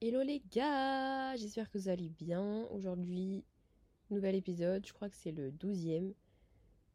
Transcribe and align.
Hello 0.00 0.22
les 0.22 0.40
gars, 0.52 1.34
j'espère 1.34 1.68
que 1.68 1.76
vous 1.76 1.88
allez 1.88 2.08
bien. 2.08 2.68
Aujourd'hui, 2.70 3.42
nouvel 4.10 4.36
épisode, 4.36 4.86
je 4.86 4.92
crois 4.92 5.10
que 5.10 5.16
c'est 5.16 5.32
le 5.32 5.50
12e. 5.50 6.14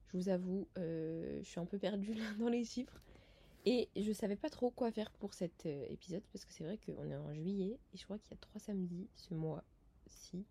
Je 0.08 0.18
vous 0.18 0.30
avoue, 0.30 0.70
euh, 0.78 1.42
je 1.44 1.50
suis 1.50 1.60
un 1.60 1.66
peu 1.66 1.78
perdue 1.78 2.16
dans 2.40 2.48
les 2.48 2.64
chiffres. 2.64 3.02
Et 3.66 3.90
je 3.98 4.14
savais 4.14 4.38
pas 4.38 4.50
trop 4.50 4.72
quoi 4.72 4.90
faire 4.90 5.12
pour 5.12 5.34
cet 5.34 5.66
euh, 5.66 5.86
épisode 5.90 6.24
parce 6.32 6.46
que 6.46 6.54
c'est 6.54 6.64
vrai 6.64 6.78
qu'on 6.78 7.12
est 7.12 7.18
en 7.18 7.34
juillet 7.34 7.78
et 7.94 7.98
je 7.98 8.06
crois 8.06 8.18
qu'il 8.18 8.32
y 8.32 8.36
a 8.36 8.38
trois 8.38 8.62
samedis 8.62 9.10
ce 9.16 9.34
mois-ci. 9.34 10.46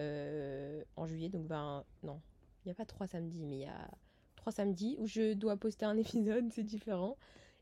Euh, 0.00 0.84
en 0.96 1.06
juillet, 1.06 1.30
donc 1.30 1.46
ben 1.46 1.86
non, 2.02 2.20
il 2.62 2.68
n'y 2.68 2.72
a 2.72 2.74
pas 2.74 2.84
trois 2.84 3.06
samedis, 3.06 3.46
mais 3.46 3.56
il 3.56 3.62
y 3.62 3.66
a 3.66 3.90
trois 4.36 4.52
samedis 4.52 4.96
où 4.98 5.06
je 5.06 5.32
dois 5.32 5.56
poster 5.56 5.86
un 5.86 5.96
épisode, 5.96 6.52
c'est 6.52 6.62
différent. 6.62 7.16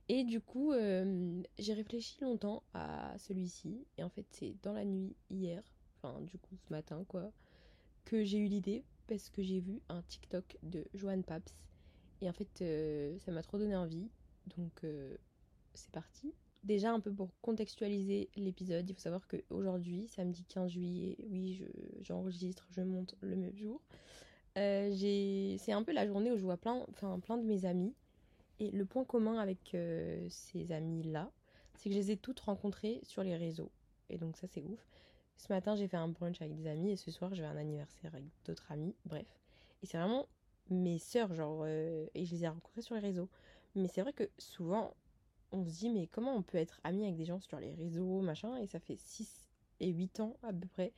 Et 0.09 0.25
du 0.25 0.40
coup, 0.40 0.72
euh, 0.72 1.43
j'ai 1.59 1.75
réfléchi 1.75 2.18
longtemps 2.22 2.62
à 2.72 3.14
celui-ci. 3.18 3.86
Et 3.98 4.02
en 4.02 4.08
fait, 4.08 4.27
c'est 4.30 4.54
dans 4.62 4.72
la 4.72 4.84
nuit 4.84 5.14
hier, 5.30 5.62
enfin 5.96 6.21
du 6.22 6.39
coup 6.39 6.57
ce 6.57 6.72
matin 6.72 7.04
quoi, 7.08 7.31
que 8.04 8.25
j'ai 8.25 8.39
eu 8.39 8.46
l'idée 8.46 8.84
parce 9.07 9.29
que 9.29 9.43
j'ai 9.43 9.61
vu 9.61 9.81
un 9.89 10.03
TikTok 10.03 10.57
de 10.62 10.86
Joanne 10.94 11.25
Paps. 11.25 11.54
Et 12.22 12.29
en 12.29 12.32
fait, 12.32 12.62
euh, 12.62 13.18
ça 13.18 13.32
m'a 13.32 13.43
trop 13.43 13.58
donné 13.58 13.76
envie. 13.76 14.08
Donc 14.57 14.82
euh, 14.84 15.17
c'est 15.75 15.90
parti. 15.90 16.32
Déjà 16.64 16.90
un 16.90 17.00
peu 17.00 17.12
pour 17.12 17.29
contextualiser 17.43 18.31
l'épisode, 18.34 18.89
il 18.89 18.95
faut 18.95 19.00
savoir 19.00 19.29
qu'aujourd'hui, 19.29 20.09
samedi 20.09 20.45
15 20.45 20.72
juillet, 20.72 21.17
oui, 21.29 21.62
j'enregistre, 22.00 22.67
je, 22.70 22.81
monte 22.81 23.14
le 23.20 23.36
même 23.36 23.56
jour. 23.56 23.81
c'est 24.56 25.72
un 25.72 25.82
peu 25.84 25.93
la 25.93 26.06
journée 26.06 26.32
où 26.32 26.36
je 26.36 26.43
vois 26.43 26.56
plein, 26.56 26.84
plein 27.22 27.36
de 27.39 27.45
mes 27.45 27.64
amis 27.64 27.95
et 28.61 28.71
le 28.71 28.85
point 28.85 29.04
commun 29.04 29.39
avec 29.39 29.75
euh, 29.75 30.26
ces 30.30 30.72
amis-là, 30.72 31.30
c'est 31.75 31.89
que 31.89 31.94
je 31.94 32.00
les 32.00 32.11
ai 32.12 32.17
toutes 32.17 32.41
rencontrées 32.41 33.00
sur 33.03 33.22
les 33.22 33.36
réseaux. 33.36 33.70
Et 34.11 34.19
donc 34.19 34.36
ça 34.36 34.47
c'est 34.47 34.62
ouf. 34.62 34.86
Ce 35.36 35.53
matin 35.53 35.77
j'ai 35.77 35.86
fait 35.86 35.97
un 35.97 36.08
brunch 36.08 36.41
avec 36.41 36.55
des 36.55 36.67
amis 36.67 36.91
et 36.91 36.97
ce 36.97 37.11
soir 37.11 37.34
j'ai 37.34 37.44
un 37.44 37.56
anniversaire 37.56 38.14
avec 38.14 38.29
d'autres 38.45 38.70
amis. 38.73 38.95
Bref. 39.05 39.27
Et 39.83 39.86
c'est 39.86 39.98
vraiment 39.98 40.27
mes 40.70 40.98
sœurs, 40.98 41.33
genre, 41.34 41.62
euh, 41.64 42.06
et 42.14 42.25
je 42.25 42.34
les 42.34 42.45
ai 42.45 42.48
rencontrées 42.48 42.83
sur 42.83 42.95
les 42.95 43.01
réseaux. 43.01 43.29
Mais 43.75 43.89
c'est 43.89 44.03
vrai 44.03 44.12
que 44.12 44.29
souvent 44.39 44.95
on 45.53 45.64
se 45.64 45.70
dit 45.79 45.89
mais 45.89 46.06
comment 46.06 46.34
on 46.34 46.42
peut 46.42 46.59
être 46.59 46.81
ami 46.84 47.05
avec 47.05 47.17
des 47.17 47.25
gens 47.25 47.41
sur 47.41 47.61
les 47.61 47.73
réseaux, 47.73 48.20
machin, 48.20 48.56
et 48.56 48.67
ça 48.67 48.81
fait 48.81 48.97
6 48.97 49.47
et 49.81 49.89
8 49.89 50.20
ans 50.20 50.36
à 50.42 50.53
peu 50.53 50.67
près 50.67 50.92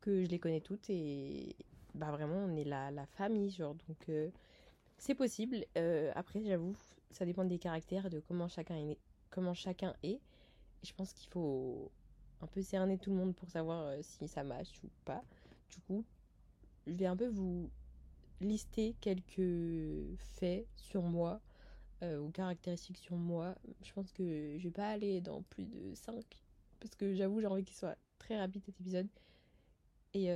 que 0.00 0.24
je 0.24 0.28
les 0.28 0.38
connais 0.38 0.60
toutes 0.60 0.90
et 0.90 1.56
bah 1.94 2.10
vraiment 2.10 2.36
on 2.36 2.56
est 2.56 2.64
la, 2.64 2.90
la 2.90 3.06
famille, 3.06 3.50
genre 3.50 3.74
donc... 3.86 4.08
Euh, 4.08 4.30
c'est 4.98 5.14
possible. 5.14 5.64
Euh, 5.76 6.12
après, 6.14 6.42
j'avoue, 6.44 6.76
ça 7.10 7.24
dépend 7.24 7.44
des 7.44 7.58
caractères, 7.58 8.10
de 8.10 8.20
comment 8.20 8.48
chacun 8.48 8.76
est. 8.76 8.98
Comment 9.30 9.54
chacun 9.54 9.94
est. 10.02 10.20
Je 10.82 10.92
pense 10.92 11.12
qu'il 11.12 11.28
faut 11.30 11.90
un 12.40 12.46
peu 12.46 12.62
cerner 12.62 12.98
tout 12.98 13.10
le 13.10 13.16
monde 13.16 13.34
pour 13.34 13.48
savoir 13.48 13.86
euh, 13.86 13.98
si 14.02 14.28
ça 14.28 14.44
match 14.44 14.68
ou 14.84 14.88
pas. 15.04 15.22
Du 15.70 15.80
coup, 15.80 16.04
je 16.86 16.92
vais 16.92 17.06
un 17.06 17.16
peu 17.16 17.28
vous 17.28 17.70
lister 18.40 18.94
quelques 19.00 20.16
faits 20.16 20.66
sur 20.76 21.02
moi 21.02 21.40
euh, 22.02 22.18
ou 22.20 22.30
caractéristiques 22.30 22.98
sur 22.98 23.16
moi. 23.16 23.54
Je 23.82 23.92
pense 23.92 24.12
que 24.12 24.56
je 24.58 24.64
vais 24.64 24.72
pas 24.72 24.90
aller 24.90 25.20
dans 25.20 25.42
plus 25.42 25.64
de 25.64 25.94
5 25.94 26.24
parce 26.80 26.94
que 26.94 27.14
j'avoue, 27.14 27.40
j'ai 27.40 27.46
envie 27.46 27.64
qu'il 27.64 27.76
soit 27.76 27.96
très 28.18 28.38
rapide 28.38 28.62
cet 28.64 28.80
épisode. 28.80 29.08
Et 30.14 30.28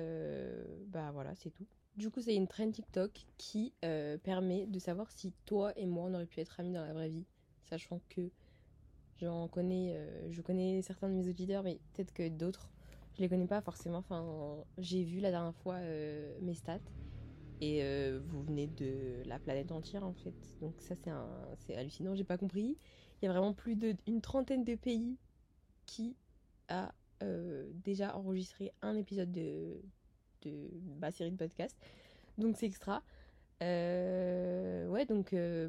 bah 0.89 1.11
voilà, 1.13 1.35
c'est 1.35 1.51
tout. 1.51 1.67
Du 1.97 2.11
coup, 2.11 2.23
c'est 2.23 2.35
une 2.35 2.49
trend 2.49 2.71
TikTok 2.71 3.27
qui 3.37 3.75
euh, 3.85 4.17
permet 4.17 4.67
de 4.67 4.79
savoir 4.79 5.11
si 5.11 5.33
toi 5.45 5.79
et 5.79 5.85
moi 5.85 6.05
on 6.09 6.15
aurait 6.15 6.27
pu 6.27 6.41
être 6.41 6.59
amis 6.59 6.73
dans 6.73 6.85
la 6.85 6.95
vraie 6.95 7.11
vie, 7.11 7.27
sachant 7.65 8.01
que 8.09 8.31
j'en 9.21 9.47
connais, 9.49 9.95
euh, 9.95 10.31
je 10.31 10.41
connais 10.41 10.81
certains 10.81 11.11
de 11.11 11.15
mes 11.15 11.29
auditeurs, 11.29 11.63
mais 11.63 11.79
peut-être 11.93 12.15
que 12.15 12.31
d'autres, 12.31 12.71
je 13.15 13.21
les 13.21 13.29
connais 13.29 13.47
pas 13.47 13.61
forcément. 13.61 13.99
Enfin, 13.99 14.65
j'ai 14.79 15.05
vu 15.05 15.21
la 15.21 15.31
dernière 15.31 15.55
fois 15.57 15.75
euh, 15.75 16.35
mes 16.41 16.55
stats 16.55 16.81
et 17.61 17.81
vous 18.27 18.43
venez 18.43 18.67
de 18.67 19.23
la 19.25 19.39
planète 19.39 19.71
entière 19.71 20.05
en 20.05 20.15
fait. 20.15 20.35
Donc 20.61 20.75
ça 20.81 20.97
c'est 20.97 21.11
un, 21.11 21.29
c'est 21.59 21.77
hallucinant. 21.77 22.13
J'ai 22.17 22.25
pas 22.25 22.37
compris. 22.37 22.77
Il 23.21 23.27
y 23.27 23.29
a 23.29 23.31
vraiment 23.31 23.53
plus 23.53 23.77
d'une 23.77 24.21
trentaine 24.21 24.65
de 24.65 24.75
pays 24.75 25.17
qui 25.87 26.17
a 26.69 26.93
déjà 27.85 28.17
enregistré 28.17 28.73
un 28.83 28.97
épisode 28.97 29.31
de 29.31 29.81
de 30.43 30.71
ma 31.01 31.11
série 31.11 31.31
de 31.31 31.37
podcasts. 31.37 31.79
Donc 32.39 32.57
c'est 32.57 32.67
extra. 32.67 33.03
Euh, 33.63 34.89
ouais, 34.89 35.07
donc 35.07 35.33
euh, 35.33 35.69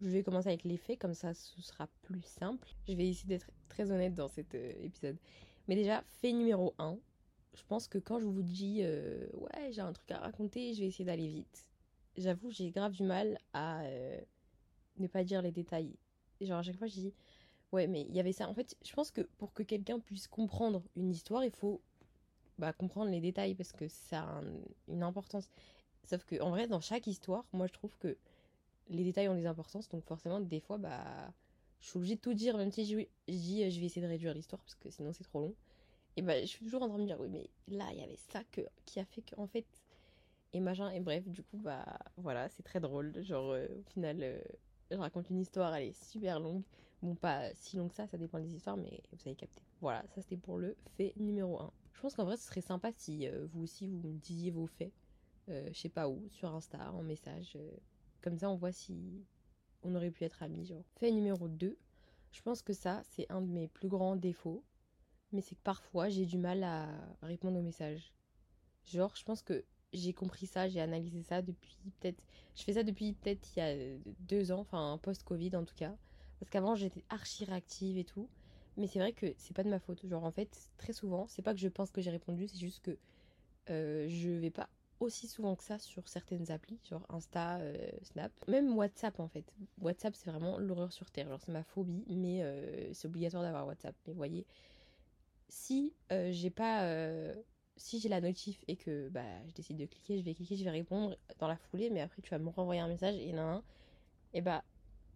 je 0.00 0.08
vais 0.08 0.22
commencer 0.22 0.48
avec 0.48 0.64
les 0.64 0.76
faits, 0.76 0.98
comme 0.98 1.14
ça 1.14 1.34
ce 1.34 1.60
sera 1.62 1.88
plus 2.02 2.22
simple. 2.22 2.68
Je 2.88 2.94
vais 2.94 3.08
essayer 3.08 3.28
d'être 3.28 3.50
très 3.68 3.90
honnête 3.90 4.14
dans 4.14 4.28
cet 4.28 4.54
euh, 4.54 4.72
épisode. 4.82 5.16
Mais 5.68 5.74
déjà, 5.74 6.02
fait 6.20 6.32
numéro 6.32 6.74
1. 6.78 6.98
Je 7.54 7.62
pense 7.68 7.88
que 7.88 7.98
quand 7.98 8.20
je 8.20 8.26
vous 8.26 8.42
dis 8.42 8.82
ouais, 9.34 9.72
j'ai 9.72 9.80
un 9.80 9.92
truc 9.92 10.10
à 10.12 10.18
raconter, 10.18 10.72
je 10.72 10.80
vais 10.80 10.86
essayer 10.86 11.04
d'aller 11.04 11.26
vite. 11.26 11.68
J'avoue, 12.16 12.50
j'ai 12.50 12.70
grave 12.70 12.92
du 12.92 13.02
mal 13.02 13.38
à 13.52 13.82
ne 14.98 15.06
pas 15.08 15.24
dire 15.24 15.42
les 15.42 15.50
détails. 15.50 15.96
Genre 16.40 16.58
à 16.58 16.62
chaque 16.62 16.76
fois 16.76 16.86
je 16.86 16.94
dis 16.94 17.14
ouais, 17.72 17.86
mais 17.86 18.02
il 18.02 18.14
y 18.14 18.20
avait 18.20 18.32
ça. 18.32 18.48
En 18.48 18.54
fait, 18.54 18.76
je 18.84 18.92
pense 18.92 19.10
que 19.10 19.22
pour 19.38 19.52
que 19.52 19.62
quelqu'un 19.62 19.98
puisse 19.98 20.28
comprendre 20.28 20.82
une 20.96 21.10
histoire, 21.10 21.44
il 21.44 21.50
faut 21.50 21.80
bah, 22.60 22.72
comprendre 22.72 23.10
les 23.10 23.20
détails 23.20 23.54
parce 23.54 23.72
que 23.72 23.88
ça 23.88 24.20
a 24.20 24.42
une 24.88 25.02
importance. 25.02 25.50
Sauf 26.04 26.24
que 26.24 26.40
en 26.40 26.50
vrai, 26.50 26.66
dans 26.66 26.80
chaque 26.80 27.06
histoire, 27.06 27.44
moi 27.52 27.66
je 27.66 27.72
trouve 27.72 27.96
que 27.98 28.16
les 28.88 29.04
détails 29.04 29.28
ont 29.28 29.34
des 29.34 29.46
importances, 29.46 29.88
donc 29.88 30.04
forcément, 30.04 30.40
des 30.40 30.60
fois, 30.60 30.78
bah, 30.78 31.32
je 31.80 31.88
suis 31.88 31.96
obligée 31.98 32.16
de 32.16 32.20
tout 32.20 32.34
dire, 32.34 32.56
même 32.56 32.70
si 32.70 32.84
je, 32.84 33.06
dis 33.28 33.70
je 33.70 33.80
vais 33.80 33.86
essayer 33.86 34.02
de 34.02 34.10
réduire 34.10 34.34
l'histoire 34.34 34.60
parce 34.62 34.74
que 34.74 34.90
sinon 34.90 35.12
c'est 35.12 35.24
trop 35.24 35.40
long. 35.40 35.54
Et 36.16 36.22
bah, 36.22 36.40
je 36.40 36.46
suis 36.46 36.64
toujours 36.64 36.82
en 36.82 36.88
train 36.88 36.98
de 36.98 37.02
me 37.02 37.06
dire, 37.06 37.20
oui, 37.20 37.28
mais 37.30 37.48
là, 37.68 37.86
il 37.92 37.98
y 37.98 38.02
avait 38.02 38.16
ça 38.16 38.42
que, 38.52 38.62
qui 38.84 39.00
a 39.00 39.04
fait 39.04 39.22
qu'en 39.22 39.46
fait. 39.46 39.66
Et 40.52 40.60
machin, 40.60 40.90
et 40.90 41.00
bref, 41.00 41.26
du 41.28 41.42
coup, 41.42 41.58
bah, 41.58 41.86
voilà, 42.16 42.48
c'est 42.48 42.64
très 42.64 42.80
drôle. 42.80 43.14
Genre, 43.22 43.52
euh, 43.52 43.66
au 43.78 43.90
final, 43.90 44.18
euh, 44.20 44.40
je 44.90 44.96
raconte 44.96 45.30
une 45.30 45.40
histoire, 45.40 45.74
elle 45.74 45.88
est 45.88 46.04
super 46.04 46.40
longue. 46.40 46.62
Bon, 47.02 47.14
pas 47.14 47.54
si 47.54 47.76
longue 47.76 47.90
que 47.90 47.94
ça, 47.94 48.06
ça 48.08 48.18
dépend 48.18 48.40
des 48.40 48.54
histoires, 48.54 48.76
mais 48.76 49.00
vous 49.12 49.18
avez 49.24 49.36
capté. 49.36 49.62
Voilà, 49.80 50.02
ça 50.08 50.20
c'était 50.20 50.36
pour 50.36 50.58
le 50.58 50.76
fait 50.96 51.14
numéro 51.16 51.60
1. 51.60 51.72
Je 52.00 52.02
pense 52.02 52.14
qu'en 52.14 52.24
vrai, 52.24 52.38
ce 52.38 52.46
serait 52.46 52.62
sympa 52.62 52.92
si 52.96 53.28
euh, 53.28 53.46
vous 53.52 53.64
aussi, 53.64 53.86
vous 53.86 54.08
me 54.08 54.18
disiez 54.20 54.50
vos 54.50 54.66
faits, 54.66 54.90
euh, 55.50 55.68
je 55.70 55.78
sais 55.78 55.90
pas 55.90 56.08
où, 56.08 56.26
sur 56.30 56.48
Insta, 56.54 56.90
en 56.92 57.02
message. 57.02 57.52
Euh, 57.56 57.76
comme 58.22 58.38
ça, 58.38 58.48
on 58.48 58.56
voit 58.56 58.72
si 58.72 59.22
on 59.82 59.94
aurait 59.94 60.10
pu 60.10 60.24
être 60.24 60.42
amis, 60.42 60.64
genre. 60.64 60.82
Fait 60.96 61.10
numéro 61.10 61.46
2, 61.46 61.76
je 62.32 62.40
pense 62.40 62.62
que 62.62 62.72
ça, 62.72 63.02
c'est 63.04 63.30
un 63.30 63.42
de 63.42 63.48
mes 63.48 63.68
plus 63.68 63.88
grands 63.88 64.16
défauts. 64.16 64.64
Mais 65.32 65.42
c'est 65.42 65.56
que 65.56 65.60
parfois, 65.62 66.08
j'ai 66.08 66.24
du 66.24 66.38
mal 66.38 66.64
à 66.64 66.88
répondre 67.20 67.58
aux 67.58 67.62
messages. 67.62 68.14
Genre, 68.86 69.14
je 69.14 69.22
pense 69.22 69.42
que 69.42 69.62
j'ai 69.92 70.14
compris 70.14 70.46
ça, 70.46 70.70
j'ai 70.70 70.80
analysé 70.80 71.22
ça 71.22 71.42
depuis 71.42 71.76
peut-être... 72.00 72.24
Je 72.56 72.62
fais 72.62 72.72
ça 72.72 72.82
depuis 72.82 73.12
peut-être 73.12 73.46
il 73.54 73.58
y 73.58 73.62
a 73.62 73.98
deux 74.20 74.52
ans, 74.52 74.60
enfin 74.60 74.98
post-Covid 75.02 75.54
en 75.54 75.66
tout 75.66 75.76
cas. 75.76 75.94
Parce 76.38 76.48
qu'avant, 76.48 76.76
j'étais 76.76 77.04
archi 77.10 77.44
réactive 77.44 77.98
et 77.98 78.04
tout. 78.04 78.26
Mais 78.76 78.86
c'est 78.86 78.98
vrai 78.98 79.12
que 79.12 79.26
c'est 79.36 79.54
pas 79.54 79.62
de 79.64 79.68
ma 79.68 79.78
faute. 79.78 80.06
Genre, 80.06 80.24
en 80.24 80.30
fait, 80.30 80.70
très 80.78 80.92
souvent, 80.92 81.26
c'est 81.28 81.42
pas 81.42 81.54
que 81.54 81.60
je 81.60 81.68
pense 81.68 81.90
que 81.90 82.00
j'ai 82.00 82.10
répondu, 82.10 82.48
c'est 82.48 82.58
juste 82.58 82.80
que 82.80 82.96
euh, 83.70 84.08
je 84.08 84.30
vais 84.30 84.50
pas 84.50 84.68
aussi 85.00 85.26
souvent 85.26 85.56
que 85.56 85.64
ça 85.64 85.78
sur 85.78 86.08
certaines 86.08 86.50
applis, 86.50 86.78
genre 86.88 87.06
Insta, 87.08 87.58
euh, 87.60 87.74
Snap, 88.02 88.32
même 88.48 88.76
WhatsApp 88.76 89.18
en 89.18 89.28
fait. 89.28 89.54
WhatsApp, 89.80 90.14
c'est 90.14 90.30
vraiment 90.30 90.58
l'horreur 90.58 90.92
sur 90.92 91.10
Terre. 91.10 91.28
Genre, 91.28 91.40
c'est 91.40 91.52
ma 91.52 91.62
phobie, 91.62 92.04
mais 92.08 92.42
euh, 92.42 92.92
c'est 92.92 93.08
obligatoire 93.08 93.42
d'avoir 93.42 93.66
WhatsApp. 93.66 93.94
Mais 94.06 94.12
vous 94.12 94.18
voyez, 94.18 94.46
si 95.48 95.94
j'ai 96.10 96.50
pas. 96.50 96.86
si 97.76 97.98
j'ai 97.98 98.08
la 98.08 98.20
notif 98.20 98.62
et 98.68 98.76
que 98.76 99.08
bah, 99.08 99.24
je 99.46 99.52
décide 99.54 99.78
de 99.78 99.86
cliquer, 99.86 100.18
je 100.18 100.24
vais 100.24 100.34
cliquer, 100.34 100.56
je 100.56 100.64
vais 100.64 100.70
répondre 100.70 101.16
dans 101.38 101.48
la 101.48 101.56
foulée, 101.56 101.90
mais 101.90 102.00
après 102.02 102.22
tu 102.22 102.30
vas 102.30 102.38
me 102.38 102.50
renvoyer 102.50 102.80
un 102.80 102.88
message 102.88 103.16
et 103.16 103.32
nan, 103.32 103.62
et 104.34 104.42
bah 104.42 104.62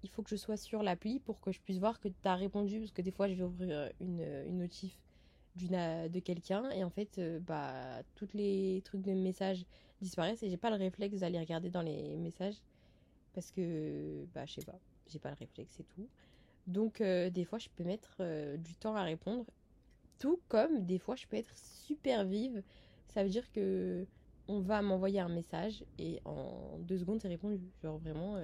il 0.04 0.10
faut 0.10 0.22
que 0.22 0.30
je 0.30 0.36
sois 0.36 0.58
sur 0.58 0.82
l'appli 0.82 1.18
pour 1.18 1.40
que 1.40 1.50
je 1.50 1.60
puisse 1.60 1.78
voir 1.78 1.98
que 1.98 2.08
tu 2.08 2.14
as 2.28 2.36
répondu. 2.36 2.78
Parce 2.78 2.92
que 2.92 3.02
des 3.02 3.10
fois, 3.10 3.26
je 3.26 3.34
vais 3.34 3.42
ouvrir 3.42 3.90
une, 4.00 4.20
une 4.46 4.58
notif 4.58 4.96
de 5.56 6.18
quelqu'un 6.20 6.68
et 6.70 6.84
en 6.84 6.90
fait, 6.90 7.18
euh, 7.18 7.38
bah, 7.40 8.02
tous 8.14 8.28
les 8.34 8.82
trucs 8.84 9.02
de 9.02 9.12
messages 9.12 9.64
disparaissent 10.02 10.42
et 10.42 10.50
j'ai 10.50 10.56
pas 10.56 10.70
le 10.70 10.76
réflexe 10.76 11.20
d'aller 11.20 11.38
regarder 11.38 11.70
dans 11.70 11.82
les 11.82 12.16
messages 12.16 12.60
parce 13.32 13.50
que, 13.50 14.26
bah, 14.34 14.44
je 14.46 14.54
sais 14.54 14.64
pas, 14.64 14.78
j'ai 15.08 15.18
pas 15.18 15.30
le 15.30 15.36
réflexe 15.36 15.80
et 15.80 15.84
tout. 15.84 16.06
Donc, 16.66 17.00
euh, 17.00 17.30
des 17.30 17.44
fois, 17.44 17.58
je 17.58 17.68
peux 17.74 17.84
mettre 17.84 18.16
euh, 18.20 18.56
du 18.56 18.74
temps 18.74 18.96
à 18.96 19.02
répondre. 19.02 19.46
Tout 20.18 20.40
comme 20.48 20.84
des 20.84 20.98
fois, 20.98 21.16
je 21.16 21.26
peux 21.26 21.36
être 21.36 21.56
super 21.56 22.24
vive. 22.24 22.62
Ça 23.08 23.22
veut 23.22 23.30
dire 23.30 23.50
que 23.52 24.06
on 24.48 24.60
va 24.60 24.82
m'envoyer 24.82 25.20
un 25.20 25.28
message 25.28 25.84
et 25.98 26.20
en 26.26 26.78
deux 26.80 26.98
secondes, 26.98 27.20
c'est 27.20 27.28
répondu. 27.28 27.72
Genre 27.82 27.98
vraiment 27.98 28.36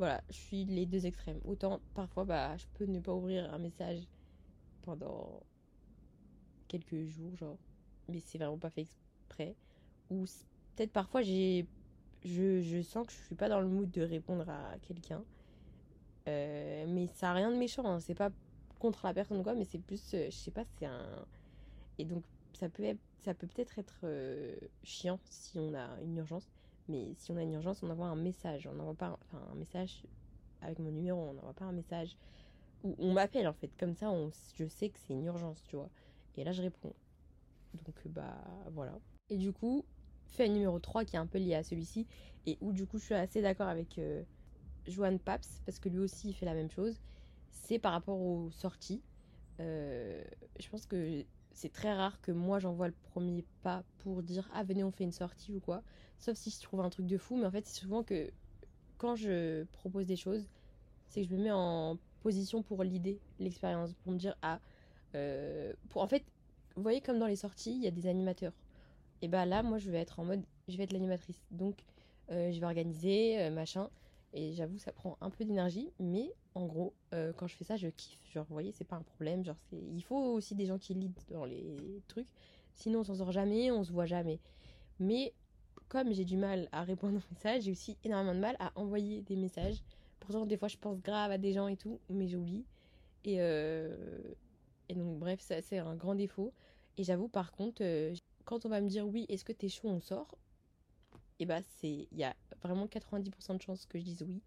voilà, 0.00 0.22
je 0.30 0.36
suis 0.36 0.64
les 0.64 0.86
deux 0.86 1.04
extrêmes. 1.04 1.40
Autant 1.44 1.78
parfois, 1.92 2.24
bah, 2.24 2.56
je 2.56 2.64
peux 2.72 2.86
ne 2.86 3.00
pas 3.00 3.12
ouvrir 3.12 3.52
un 3.52 3.58
message 3.58 4.08
pendant 4.80 5.42
quelques 6.68 7.04
jours, 7.04 7.36
genre, 7.36 7.58
mais 8.08 8.18
c'est 8.18 8.38
vraiment 8.38 8.56
pas 8.56 8.70
fait 8.70 8.80
exprès. 8.80 9.54
Ou 10.08 10.24
peut-être 10.74 10.90
parfois, 10.90 11.20
j'ai, 11.20 11.66
je, 12.24 12.62
je, 12.62 12.80
sens 12.80 13.06
que 13.06 13.12
je 13.12 13.18
suis 13.26 13.34
pas 13.34 13.50
dans 13.50 13.60
le 13.60 13.68
mood 13.68 13.90
de 13.90 14.00
répondre 14.00 14.48
à 14.48 14.78
quelqu'un. 14.80 15.22
Euh, 16.28 16.86
mais 16.88 17.06
ça 17.12 17.32
a 17.32 17.34
rien 17.34 17.50
de 17.50 17.56
méchant, 17.58 17.84
hein. 17.84 18.00
c'est 18.00 18.14
pas 18.14 18.30
contre 18.78 19.06
la 19.06 19.12
personne 19.12 19.42
quoi, 19.42 19.54
mais 19.54 19.64
c'est 19.64 19.80
plus, 19.80 20.02
je 20.12 20.30
sais 20.30 20.50
pas, 20.50 20.64
c'est 20.78 20.86
un. 20.86 21.26
Et 21.98 22.06
donc, 22.06 22.24
ça 22.54 22.70
peut, 22.70 22.84
être, 22.84 23.00
ça 23.18 23.34
peut 23.34 23.46
peut-être 23.46 23.78
être 23.78 24.06
chiant 24.82 25.20
si 25.26 25.58
on 25.58 25.74
a 25.74 26.00
une 26.00 26.16
urgence, 26.16 26.50
mais 26.90 27.14
si 27.16 27.30
on 27.30 27.36
a 27.36 27.42
une 27.42 27.52
urgence, 27.52 27.82
on 27.82 27.90
envoie 27.90 28.06
un 28.06 28.16
message. 28.16 28.66
On 28.66 28.74
n'envoie 28.74 28.94
pas 28.94 29.18
enfin, 29.22 29.42
un 29.52 29.54
message 29.54 30.04
avec 30.60 30.78
mon 30.78 30.90
numéro, 30.90 31.18
on 31.18 31.34
n'envoie 31.34 31.54
pas 31.54 31.64
un 31.64 31.72
message 31.72 32.16
où 32.82 32.94
on 32.98 33.12
m'appelle 33.12 33.48
en 33.48 33.52
fait. 33.52 33.70
Comme 33.78 33.94
ça, 33.94 34.10
on, 34.10 34.30
je 34.54 34.66
sais 34.66 34.88
que 34.90 34.98
c'est 34.98 35.14
une 35.14 35.24
urgence, 35.24 35.62
tu 35.64 35.76
vois. 35.76 35.90
Et 36.36 36.44
là, 36.44 36.52
je 36.52 36.62
réponds. 36.62 36.92
Donc, 37.84 37.96
bah 38.06 38.36
voilà. 38.72 38.98
Et 39.28 39.36
du 39.36 39.52
coup, 39.52 39.84
fait 40.30 40.48
numéro 40.48 40.78
3 40.78 41.04
qui 41.04 41.16
est 41.16 41.18
un 41.18 41.26
peu 41.26 41.38
lié 41.38 41.54
à 41.54 41.62
celui-ci 41.62 42.06
et 42.46 42.56
où 42.60 42.72
du 42.72 42.86
coup 42.86 42.98
je 42.98 43.04
suis 43.04 43.14
assez 43.14 43.42
d'accord 43.42 43.68
avec 43.68 43.98
euh, 43.98 44.22
Johan 44.86 45.18
Paps 45.18 45.60
parce 45.66 45.78
que 45.78 45.88
lui 45.88 45.98
aussi 45.98 46.30
il 46.30 46.34
fait 46.34 46.46
la 46.46 46.54
même 46.54 46.70
chose. 46.70 47.00
C'est 47.50 47.78
par 47.78 47.92
rapport 47.92 48.18
aux 48.18 48.50
sorties. 48.52 49.02
Euh, 49.60 50.22
je 50.58 50.68
pense 50.68 50.86
que 50.86 51.24
c'est 51.52 51.72
très 51.72 51.92
rare 51.92 52.20
que 52.20 52.32
moi 52.32 52.58
j'envoie 52.58 52.88
le 52.88 52.94
premier 53.10 53.44
pas 53.62 53.82
pour 53.98 54.22
dire 54.22 54.48
ah 54.54 54.62
venez 54.64 54.84
on 54.84 54.90
fait 54.90 55.04
une 55.04 55.12
sortie 55.12 55.54
ou 55.54 55.60
quoi. 55.60 55.82
Sauf 56.18 56.36
si 56.36 56.50
je 56.50 56.60
trouve 56.60 56.80
un 56.80 56.90
truc 56.90 57.06
de 57.06 57.18
fou. 57.18 57.36
Mais 57.36 57.46
en 57.46 57.50
fait 57.50 57.66
c'est 57.66 57.80
souvent 57.80 58.02
que 58.02 58.30
quand 58.98 59.16
je 59.16 59.64
propose 59.72 60.06
des 60.06 60.16
choses, 60.16 60.48
c'est 61.08 61.22
que 61.22 61.28
je 61.28 61.34
me 61.34 61.42
mets 61.42 61.50
en 61.52 61.98
position 62.22 62.62
pour 62.62 62.84
l'idée, 62.84 63.20
l'expérience, 63.38 63.94
pour 63.94 64.12
me 64.12 64.18
dire 64.18 64.36
ah 64.42 64.60
euh, 65.14 65.72
pour 65.88 66.02
en 66.02 66.08
fait 66.08 66.24
vous 66.76 66.82
voyez 66.82 67.00
comme 67.00 67.18
dans 67.18 67.26
les 67.26 67.36
sorties 67.36 67.72
il 67.74 67.82
y 67.82 67.88
a 67.88 67.90
des 67.90 68.06
animateurs 68.06 68.52
et 69.22 69.28
bah 69.28 69.44
là, 69.46 69.62
moi, 69.62 69.78
je 69.78 69.90
vais 69.90 69.98
être 69.98 70.18
en 70.20 70.24
mode, 70.24 70.42
je 70.68 70.76
vais 70.76 70.84
être 70.84 70.92
l'animatrice. 70.92 71.42
Donc, 71.50 71.84
euh, 72.30 72.52
je 72.52 72.60
vais 72.60 72.66
organiser, 72.66 73.40
euh, 73.40 73.50
machin. 73.50 73.90
Et 74.32 74.52
j'avoue, 74.52 74.78
ça 74.78 74.92
prend 74.92 75.16
un 75.20 75.30
peu 75.30 75.44
d'énergie, 75.44 75.90
mais 75.98 76.32
en 76.54 76.66
gros, 76.66 76.94
euh, 77.14 77.32
quand 77.36 77.46
je 77.48 77.56
fais 77.56 77.64
ça, 77.64 77.76
je 77.76 77.88
kiffe. 77.88 78.20
Genre, 78.32 78.44
vous 78.48 78.54
voyez, 78.54 78.72
c'est 78.72 78.84
pas 78.84 78.96
un 78.96 79.02
problème. 79.02 79.44
Genre, 79.44 79.56
il 79.72 80.02
faut 80.02 80.16
aussi 80.16 80.54
des 80.54 80.66
gens 80.66 80.78
qui 80.78 80.94
lead 80.94 81.12
dans 81.30 81.44
les 81.44 82.02
trucs. 82.08 82.28
Sinon, 82.74 83.00
on 83.00 83.04
s'en 83.04 83.16
sort 83.16 83.32
jamais, 83.32 83.70
on 83.72 83.82
se 83.82 83.92
voit 83.92 84.06
jamais. 84.06 84.38
Mais 85.00 85.34
comme 85.88 86.12
j'ai 86.12 86.24
du 86.24 86.36
mal 86.36 86.68
à 86.72 86.82
répondre 86.84 87.18
aux 87.18 87.34
messages, 87.34 87.62
j'ai 87.64 87.72
aussi 87.72 87.96
énormément 88.04 88.34
de 88.34 88.40
mal 88.40 88.56
à 88.60 88.72
envoyer 88.76 89.22
des 89.22 89.36
messages. 89.36 89.82
Pourtant, 90.20 90.46
des 90.46 90.56
fois, 90.56 90.68
je 90.68 90.76
pense 90.76 91.00
grave 91.02 91.32
à 91.32 91.38
des 91.38 91.52
gens 91.52 91.66
et 91.66 91.76
tout, 91.76 91.98
mais 92.08 92.28
j'oublie. 92.28 92.64
Et, 93.24 93.36
et 93.36 94.94
donc, 94.94 95.18
bref, 95.18 95.40
ça, 95.40 95.60
c'est 95.62 95.78
un 95.78 95.96
grand 95.96 96.14
défaut. 96.14 96.52
Et 96.96 97.04
j'avoue, 97.04 97.28
par 97.28 97.50
contre, 97.52 97.82
quand 98.44 98.64
on 98.66 98.68
va 98.68 98.80
me 98.80 98.88
dire 98.88 99.06
oui, 99.06 99.26
est-ce 99.28 99.44
que 99.44 99.52
t'es 99.52 99.68
chaud, 99.68 99.88
on 99.88 100.00
sort? 100.00 100.36
Et 101.40 101.46
bah, 101.46 101.60
c'est. 101.62 102.06
Il 102.12 102.18
y 102.18 102.24
a 102.24 102.36
vraiment 102.62 102.86
90% 102.86 103.56
de 103.56 103.62
chances 103.62 103.86
que 103.86 103.98
je 103.98 104.04
dise 104.04 104.22
oui. 104.22 104.42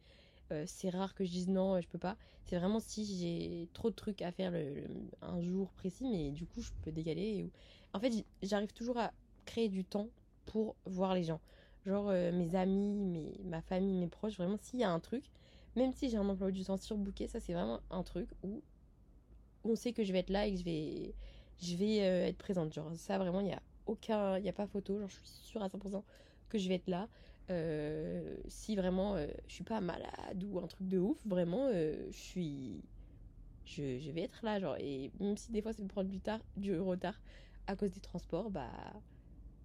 Euh, 0.51 0.63
c'est 0.67 0.89
rare 0.89 1.15
que 1.15 1.25
je 1.25 1.31
dise 1.31 1.49
non, 1.49 1.81
je 1.81 1.87
peux 1.87 1.97
pas. 1.97 2.15
C'est 2.45 2.57
vraiment 2.57 2.79
si 2.79 3.05
j'ai 3.05 3.67
trop 3.73 3.89
de 3.89 3.95
trucs 3.95 4.21
à 4.21 4.31
faire 4.31 4.51
le, 4.51 4.83
un 5.21 5.41
jour 5.41 5.71
précis, 5.73 6.05
mais 6.09 6.31
du 6.31 6.45
coup, 6.45 6.61
je 6.61 6.69
peux 6.83 6.91
dégaler. 6.91 7.49
En 7.93 7.99
fait, 7.99 8.13
j'arrive 8.41 8.71
toujours 8.73 8.97
à 8.99 9.11
créer 9.45 9.69
du 9.69 9.83
temps 9.83 10.09
pour 10.45 10.75
voir 10.85 11.15
les 11.15 11.23
gens. 11.23 11.41
Genre 11.85 12.09
euh, 12.09 12.31
mes 12.31 12.55
amis, 12.55 13.05
mes, 13.05 13.39
ma 13.43 13.61
famille, 13.61 13.97
mes 13.97 14.07
proches, 14.07 14.37
vraiment, 14.37 14.57
s'il 14.57 14.79
y 14.79 14.83
a 14.83 14.91
un 14.91 14.99
truc, 14.99 15.23
même 15.75 15.93
si 15.93 16.09
j'ai 16.09 16.17
un 16.17 16.29
emploi 16.29 16.51
du 16.51 16.63
temps 16.63 16.77
surbooké, 16.77 17.27
ça 17.27 17.39
c'est 17.39 17.53
vraiment 17.53 17.81
un 17.89 18.03
truc 18.03 18.29
où 18.43 18.61
on 19.63 19.75
sait 19.75 19.93
que 19.93 20.03
je 20.03 20.13
vais 20.13 20.19
être 20.19 20.29
là 20.29 20.45
et 20.47 20.53
que 20.53 20.59
je 20.59 20.63
vais, 20.63 21.15
je 21.61 21.75
vais 21.75 22.01
euh, 22.03 22.27
être 22.27 22.37
présente. 22.37 22.73
Genre, 22.73 22.91
ça 22.95 23.17
vraiment, 23.17 23.41
il 23.41 23.47
y 23.47 23.53
a 23.53 23.61
aucun, 23.85 24.37
il 24.37 24.43
n'y 24.43 24.49
a 24.49 24.53
pas 24.53 24.67
photo, 24.67 24.99
genre 24.99 25.09
je 25.09 25.15
suis 25.15 25.27
sûre 25.27 25.63
à 25.63 25.69
100% 25.69 26.03
que 26.53 26.59
je 26.59 26.69
vais 26.69 26.75
être 26.75 26.87
là. 26.87 27.09
Euh, 27.49 28.37
si 28.47 28.77
vraiment 28.77 29.15
euh, 29.15 29.27
je 29.47 29.55
suis 29.55 29.65
pas 29.65 29.81
malade 29.81 30.41
ou 30.45 30.59
un 30.59 30.67
truc 30.67 30.87
de 30.87 30.97
ouf, 30.97 31.17
vraiment 31.25 31.67
euh, 31.73 32.07
je 32.09 32.17
suis. 32.17 32.83
Je, 33.65 34.11
vais 34.11 34.21
être 34.21 34.43
là, 34.43 34.59
genre. 34.59 34.77
Et 34.79 35.11
même 35.19 35.37
si 35.37 35.51
des 35.51 35.61
fois 35.61 35.73
ça 35.73 35.81
me 35.81 35.87
prend 35.87 36.03
du, 36.03 36.19
tard, 36.19 36.39
du 36.57 36.77
retard 36.79 37.19
à 37.67 37.75
cause 37.75 37.91
des 37.91 37.99
transports, 37.99 38.49
bah. 38.49 38.71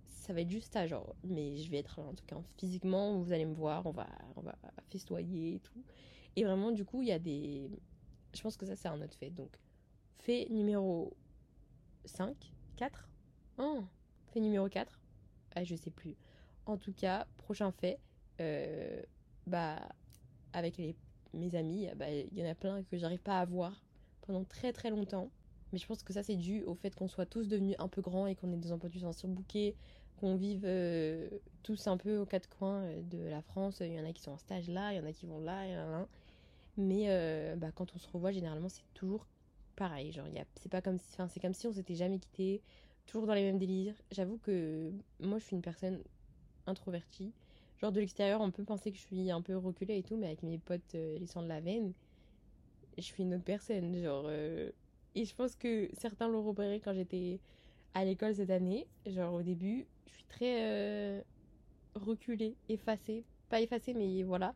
Ça 0.06 0.34
va 0.34 0.42
être 0.42 0.50
juste 0.50 0.72
ça, 0.72 0.86
genre. 0.86 1.14
Mais 1.24 1.56
je 1.56 1.70
vais 1.70 1.78
être 1.78 2.00
là 2.00 2.06
en 2.06 2.14
tout 2.14 2.24
cas. 2.26 2.36
Physiquement, 2.58 3.18
vous 3.18 3.32
allez 3.32 3.46
me 3.46 3.54
voir, 3.54 3.86
on 3.86 3.92
va, 3.92 4.06
on 4.36 4.42
va 4.42 4.54
festoyer 4.90 5.54
et 5.54 5.60
tout. 5.60 5.82
Et 6.36 6.44
vraiment, 6.44 6.70
du 6.70 6.84
coup, 6.84 7.02
il 7.02 7.08
y 7.08 7.12
a 7.12 7.18
des. 7.18 7.70
Je 8.34 8.42
pense 8.42 8.56
que 8.56 8.66
ça, 8.66 8.76
c'est 8.76 8.88
un 8.88 9.00
autre 9.00 9.16
fait. 9.16 9.30
Donc, 9.30 9.56
fait 10.18 10.46
numéro 10.50 11.16
5, 12.04 12.34
4. 12.76 13.08
Oh, 13.58 13.84
fait 14.32 14.40
numéro 14.40 14.68
4 14.68 15.00
ah, 15.54 15.64
Je 15.64 15.74
sais 15.74 15.90
plus. 15.90 16.14
En 16.68 16.76
tout 16.76 16.92
cas, 16.92 17.26
prochain 17.38 17.72
fait, 17.72 17.98
euh, 18.42 19.02
bah, 19.46 19.80
avec 20.52 20.78
mes 21.32 21.54
amis, 21.54 21.88
bah, 21.96 22.10
il 22.10 22.38
y 22.38 22.46
en 22.46 22.50
a 22.50 22.54
plein 22.54 22.82
que 22.82 22.98
j'arrive 22.98 23.22
pas 23.22 23.40
à 23.40 23.46
voir 23.46 23.82
pendant 24.20 24.44
très 24.44 24.74
très 24.74 24.90
longtemps. 24.90 25.30
Mais 25.72 25.78
je 25.78 25.86
pense 25.86 26.02
que 26.02 26.12
ça, 26.12 26.22
c'est 26.22 26.36
dû 26.36 26.62
au 26.64 26.74
fait 26.74 26.94
qu'on 26.94 27.08
soit 27.08 27.24
tous 27.24 27.48
devenus 27.48 27.74
un 27.78 27.88
peu 27.88 28.02
grands 28.02 28.26
et 28.26 28.34
qu'on 28.34 28.52
ait 28.52 28.58
des 28.58 28.70
emplois 28.70 28.90
du 28.90 29.00
temps 29.00 29.14
surbookés, 29.14 29.76
qu'on 30.18 30.36
vive 30.36 30.64
euh, 30.66 31.30
tous 31.62 31.86
un 31.86 31.96
peu 31.96 32.18
aux 32.18 32.26
quatre 32.26 32.50
coins 32.50 32.82
euh, 32.82 33.02
de 33.02 33.18
la 33.18 33.40
France. 33.40 33.78
Il 33.80 33.94
y 33.94 33.98
en 34.00 34.04
a 34.04 34.12
qui 34.12 34.20
sont 34.20 34.32
en 34.32 34.38
stage 34.38 34.68
là, 34.68 34.92
il 34.92 34.98
y 34.98 35.00
en 35.00 35.06
a 35.06 35.12
qui 35.12 35.24
vont 35.24 35.40
là, 35.40 35.66
y 35.66 35.74
en 35.74 36.02
a 36.02 36.08
Mais 36.76 37.56
bah, 37.56 37.72
quand 37.72 37.94
on 37.94 37.98
se 37.98 38.08
revoit, 38.08 38.30
généralement, 38.30 38.68
c'est 38.68 38.84
toujours 38.92 39.26
pareil. 39.74 40.12
C'est 40.56 40.82
comme 40.82 40.98
si, 40.98 41.16
c'est 41.30 41.40
comme 41.40 41.54
si 41.54 41.66
on 41.66 41.72
s'était 41.72 41.94
jamais 41.94 42.18
quitté 42.18 42.62
toujours 43.06 43.26
dans 43.26 43.34
les 43.34 43.42
mêmes 43.42 43.58
délires. 43.58 43.94
J'avoue 44.10 44.36
que 44.36 44.92
moi, 45.18 45.38
je 45.38 45.44
suis 45.44 45.56
une 45.56 45.62
personne 45.62 46.02
introvertie. 46.68 47.32
Genre, 47.80 47.92
de 47.92 48.00
l'extérieur, 48.00 48.40
on 48.40 48.50
peut 48.50 48.64
penser 48.64 48.90
que 48.90 48.96
je 48.96 49.02
suis 49.02 49.30
un 49.30 49.40
peu 49.40 49.56
reculée 49.56 49.98
et 49.98 50.02
tout, 50.02 50.16
mais 50.16 50.26
avec 50.26 50.42
mes 50.42 50.58
potes 50.58 50.94
euh, 50.94 51.18
les 51.18 51.26
sangs 51.26 51.42
de 51.42 51.48
la 51.48 51.60
veine, 51.60 51.92
je 52.96 53.02
suis 53.02 53.22
une 53.22 53.34
autre 53.34 53.44
personne. 53.44 53.96
Genre, 54.02 54.24
euh, 54.28 54.70
Et 55.14 55.24
je 55.24 55.34
pense 55.34 55.54
que 55.54 55.88
certains 55.92 56.28
l'ont 56.28 56.42
repéré 56.42 56.80
quand 56.80 56.92
j'étais 56.92 57.40
à 57.94 58.04
l'école 58.04 58.34
cette 58.34 58.50
année. 58.50 58.86
Genre, 59.06 59.32
au 59.32 59.42
début, 59.42 59.86
je 60.06 60.12
suis 60.14 60.24
très 60.24 60.64
euh, 60.64 61.20
reculée, 61.94 62.56
effacée. 62.68 63.24
Pas 63.48 63.60
effacée, 63.60 63.94
mais 63.94 64.22
voilà. 64.24 64.54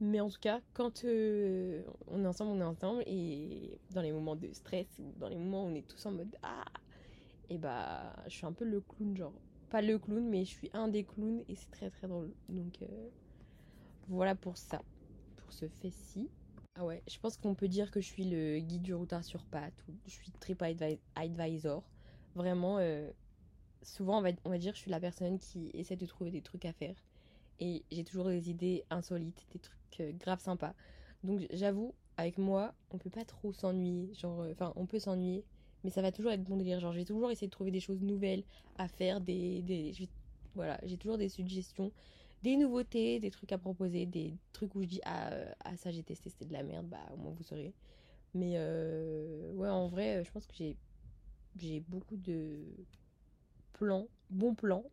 Mais 0.00 0.20
en 0.20 0.30
tout 0.30 0.40
cas, 0.40 0.60
quand 0.72 1.04
on 1.04 2.24
est 2.24 2.26
ensemble, 2.26 2.52
on 2.52 2.60
est 2.60 2.64
ensemble. 2.64 3.02
Et 3.06 3.78
dans 3.90 4.00
les 4.00 4.12
moments 4.12 4.36
de 4.36 4.50
stress 4.52 4.86
ou 4.98 5.12
dans 5.18 5.28
les 5.28 5.36
moments 5.36 5.64
où 5.64 5.68
on 5.68 5.74
est 5.74 5.86
tous 5.86 6.06
en 6.06 6.12
mode 6.12 6.34
Ah, 6.42 6.64
et 7.50 7.58
bah 7.58 8.14
je 8.26 8.30
suis 8.30 8.46
un 8.46 8.52
peu 8.52 8.64
le 8.64 8.80
clown 8.80 9.16
genre 9.16 9.34
pas 9.70 9.80
le 9.80 9.98
clown 9.98 10.28
mais 10.28 10.44
je 10.44 10.50
suis 10.50 10.70
un 10.74 10.88
des 10.88 11.04
clowns 11.04 11.42
et 11.48 11.54
c'est 11.54 11.70
très 11.70 11.90
très 11.90 12.08
drôle. 12.08 12.32
Donc 12.48 12.82
euh, 12.82 13.08
voilà 14.08 14.34
pour 14.34 14.58
ça 14.58 14.82
pour 15.36 15.52
ce 15.52 15.68
fait-ci. 15.68 16.28
Ah 16.74 16.84
ouais 16.84 17.02
je 17.08 17.18
pense 17.18 17.36
qu'on 17.36 17.54
peut 17.54 17.68
dire 17.68 17.90
que 17.90 18.00
je 18.00 18.06
suis 18.06 18.24
le 18.24 18.58
guide 18.58 18.82
du 18.82 18.94
routard 18.94 19.24
sur 19.24 19.44
pattes 19.46 19.84
ou 19.88 19.92
je 20.06 20.10
suis 20.10 20.32
trip 20.32 20.62
advisor. 21.14 21.84
Vraiment 22.34 22.78
euh, 22.78 23.10
souvent 23.82 24.18
on 24.18 24.50
va, 24.50 24.58
dire 24.58 24.72
que 24.72 24.76
je 24.76 24.82
suis 24.82 24.90
la 24.90 25.00
personne 25.00 25.38
qui 25.38 25.70
essaie 25.72 25.96
de 25.96 26.06
trouver 26.06 26.30
des 26.30 26.42
trucs 26.42 26.64
à 26.64 26.72
faire. 26.72 26.96
Et 27.60 27.84
j'ai 27.90 28.04
toujours 28.04 28.26
des 28.26 28.50
idées 28.50 28.84
insolites 28.90 29.46
des 29.52 29.58
trucs 29.58 30.00
euh, 30.00 30.12
grave 30.12 30.40
sympas. 30.40 30.74
Donc 31.22 31.46
j'avoue 31.52 31.94
avec 32.16 32.38
moi 32.38 32.74
on 32.90 32.98
peut 32.98 33.10
pas 33.10 33.24
trop 33.24 33.52
s'ennuyer. 33.52 34.12
Genre 34.14 34.46
enfin 34.50 34.72
on 34.74 34.86
peut 34.86 34.98
s'ennuyer 34.98 35.44
mais 35.84 35.90
ça 35.90 36.02
va 36.02 36.12
toujours 36.12 36.32
être 36.32 36.42
bon 36.44 36.56
délire. 36.56 36.80
Genre, 36.80 36.92
je 36.92 36.98
vais 36.98 37.04
toujours 37.04 37.30
essayer 37.30 37.46
de 37.48 37.52
trouver 37.52 37.70
des 37.70 37.80
choses 37.80 38.02
nouvelles 38.02 38.44
à 38.76 38.88
faire, 38.88 39.20
des, 39.20 39.62
des 39.62 39.92
voilà, 40.54 40.78
j'ai 40.84 40.96
toujours 40.96 41.18
des 41.18 41.28
suggestions, 41.28 41.92
des 42.42 42.56
nouveautés, 42.56 43.20
des 43.20 43.30
trucs 43.30 43.52
à 43.52 43.58
proposer, 43.58 44.06
des 44.06 44.34
trucs 44.52 44.74
où 44.74 44.82
je 44.82 44.88
dis 44.88 45.00
ah, 45.04 45.30
euh, 45.32 45.52
ah 45.64 45.76
ça 45.76 45.90
j'ai 45.90 46.02
testé, 46.02 46.30
c'était 46.30 46.46
de 46.46 46.52
la 46.52 46.62
merde, 46.62 46.86
bah 46.88 46.98
au 47.12 47.16
moins 47.16 47.32
vous 47.32 47.42
saurez. 47.44 47.72
Mais 48.34 48.54
euh, 48.56 49.52
ouais, 49.54 49.68
en 49.68 49.88
vrai, 49.88 50.22
je 50.24 50.30
pense 50.30 50.46
que 50.46 50.54
j'ai 50.54 50.76
j'ai 51.56 51.80
beaucoup 51.80 52.16
de 52.16 52.64
plans, 53.72 54.08
bons 54.30 54.54
plans 54.54 54.84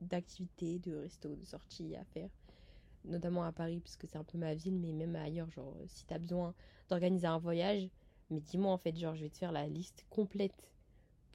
d'activités, 0.00 0.78
de 0.78 0.96
restos, 0.96 1.36
de 1.36 1.44
sorties 1.44 1.96
à 1.96 2.04
faire, 2.04 2.30
notamment 3.04 3.44
à 3.44 3.52
Paris 3.52 3.80
puisque 3.80 4.06
c'est 4.08 4.18
un 4.18 4.24
peu 4.24 4.38
ma 4.38 4.54
ville, 4.54 4.78
mais 4.78 4.92
même 4.92 5.16
ailleurs. 5.16 5.50
Genre, 5.50 5.76
si 5.86 6.04
t'as 6.06 6.18
besoin 6.18 6.54
d'organiser 6.88 7.26
un 7.26 7.38
voyage, 7.38 7.88
mais 8.30 8.40
dis-moi 8.40 8.72
en 8.72 8.78
fait, 8.78 8.96
genre 8.96 9.14
je 9.14 9.24
vais 9.24 9.30
te 9.30 9.38
faire 9.38 9.52
la 9.52 9.66
liste 9.66 10.04
complète 10.10 10.72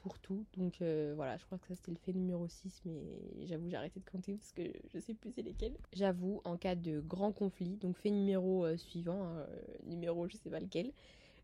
pour 0.02 0.20
tout. 0.20 0.46
Donc 0.58 0.82
euh, 0.82 1.14
voilà, 1.16 1.38
je 1.38 1.46
crois 1.46 1.58
que 1.58 1.68
ça 1.68 1.76
c'était 1.76 1.92
le 1.92 1.98
fait 1.98 2.14
numéro 2.14 2.48
6, 2.48 2.82
mais 2.86 3.46
j'avoue 3.46 3.70
j'ai 3.70 3.76
arrêté 3.76 4.00
de 4.00 4.10
compter 4.10 4.36
parce 4.36 4.52
que 4.52 4.64
je 4.94 5.00
sais 5.00 5.14
plus 5.14 5.32
c'est 5.32 5.42
lesquels. 5.42 5.78
J'avoue, 5.94 6.42
en 6.44 6.58
cas 6.58 6.76
de 6.76 7.00
grand 7.00 7.32
conflit, 7.32 7.78
donc 7.78 7.98
fait 7.98 8.10
numéro 8.10 8.66
euh, 8.66 8.78
suivant, 8.78 9.24
hein, 9.24 9.46
euh, 9.50 9.58
numéro 9.86 10.28
je 10.28 10.38
sais 10.38 10.50
pas 10.50 10.60
lequel, 10.60 10.92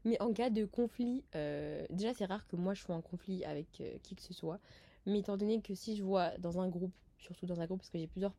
mais 0.05 0.21
en 0.21 0.33
cas 0.33 0.49
de 0.49 0.65
conflit, 0.65 1.23
déjà 1.89 2.13
c'est 2.13 2.25
rare 2.25 2.47
que 2.47 2.55
moi 2.55 2.73
je 2.73 2.81
sois 2.81 2.95
en 2.95 3.01
conflit 3.01 3.43
avec 3.45 3.83
qui 4.03 4.15
que 4.15 4.21
ce 4.21 4.33
soit, 4.33 4.59
mais 5.05 5.19
étant 5.19 5.37
donné 5.37 5.61
que 5.61 5.75
si 5.75 5.95
je 5.95 6.03
vois 6.03 6.31
dans 6.37 6.59
un 6.59 6.67
groupe, 6.67 6.93
surtout 7.19 7.45
dans 7.45 7.59
un 7.61 7.65
groupe 7.65 7.79
parce 7.79 7.89
que 7.89 7.97
j'ai 7.97 8.07
plusieurs 8.07 8.33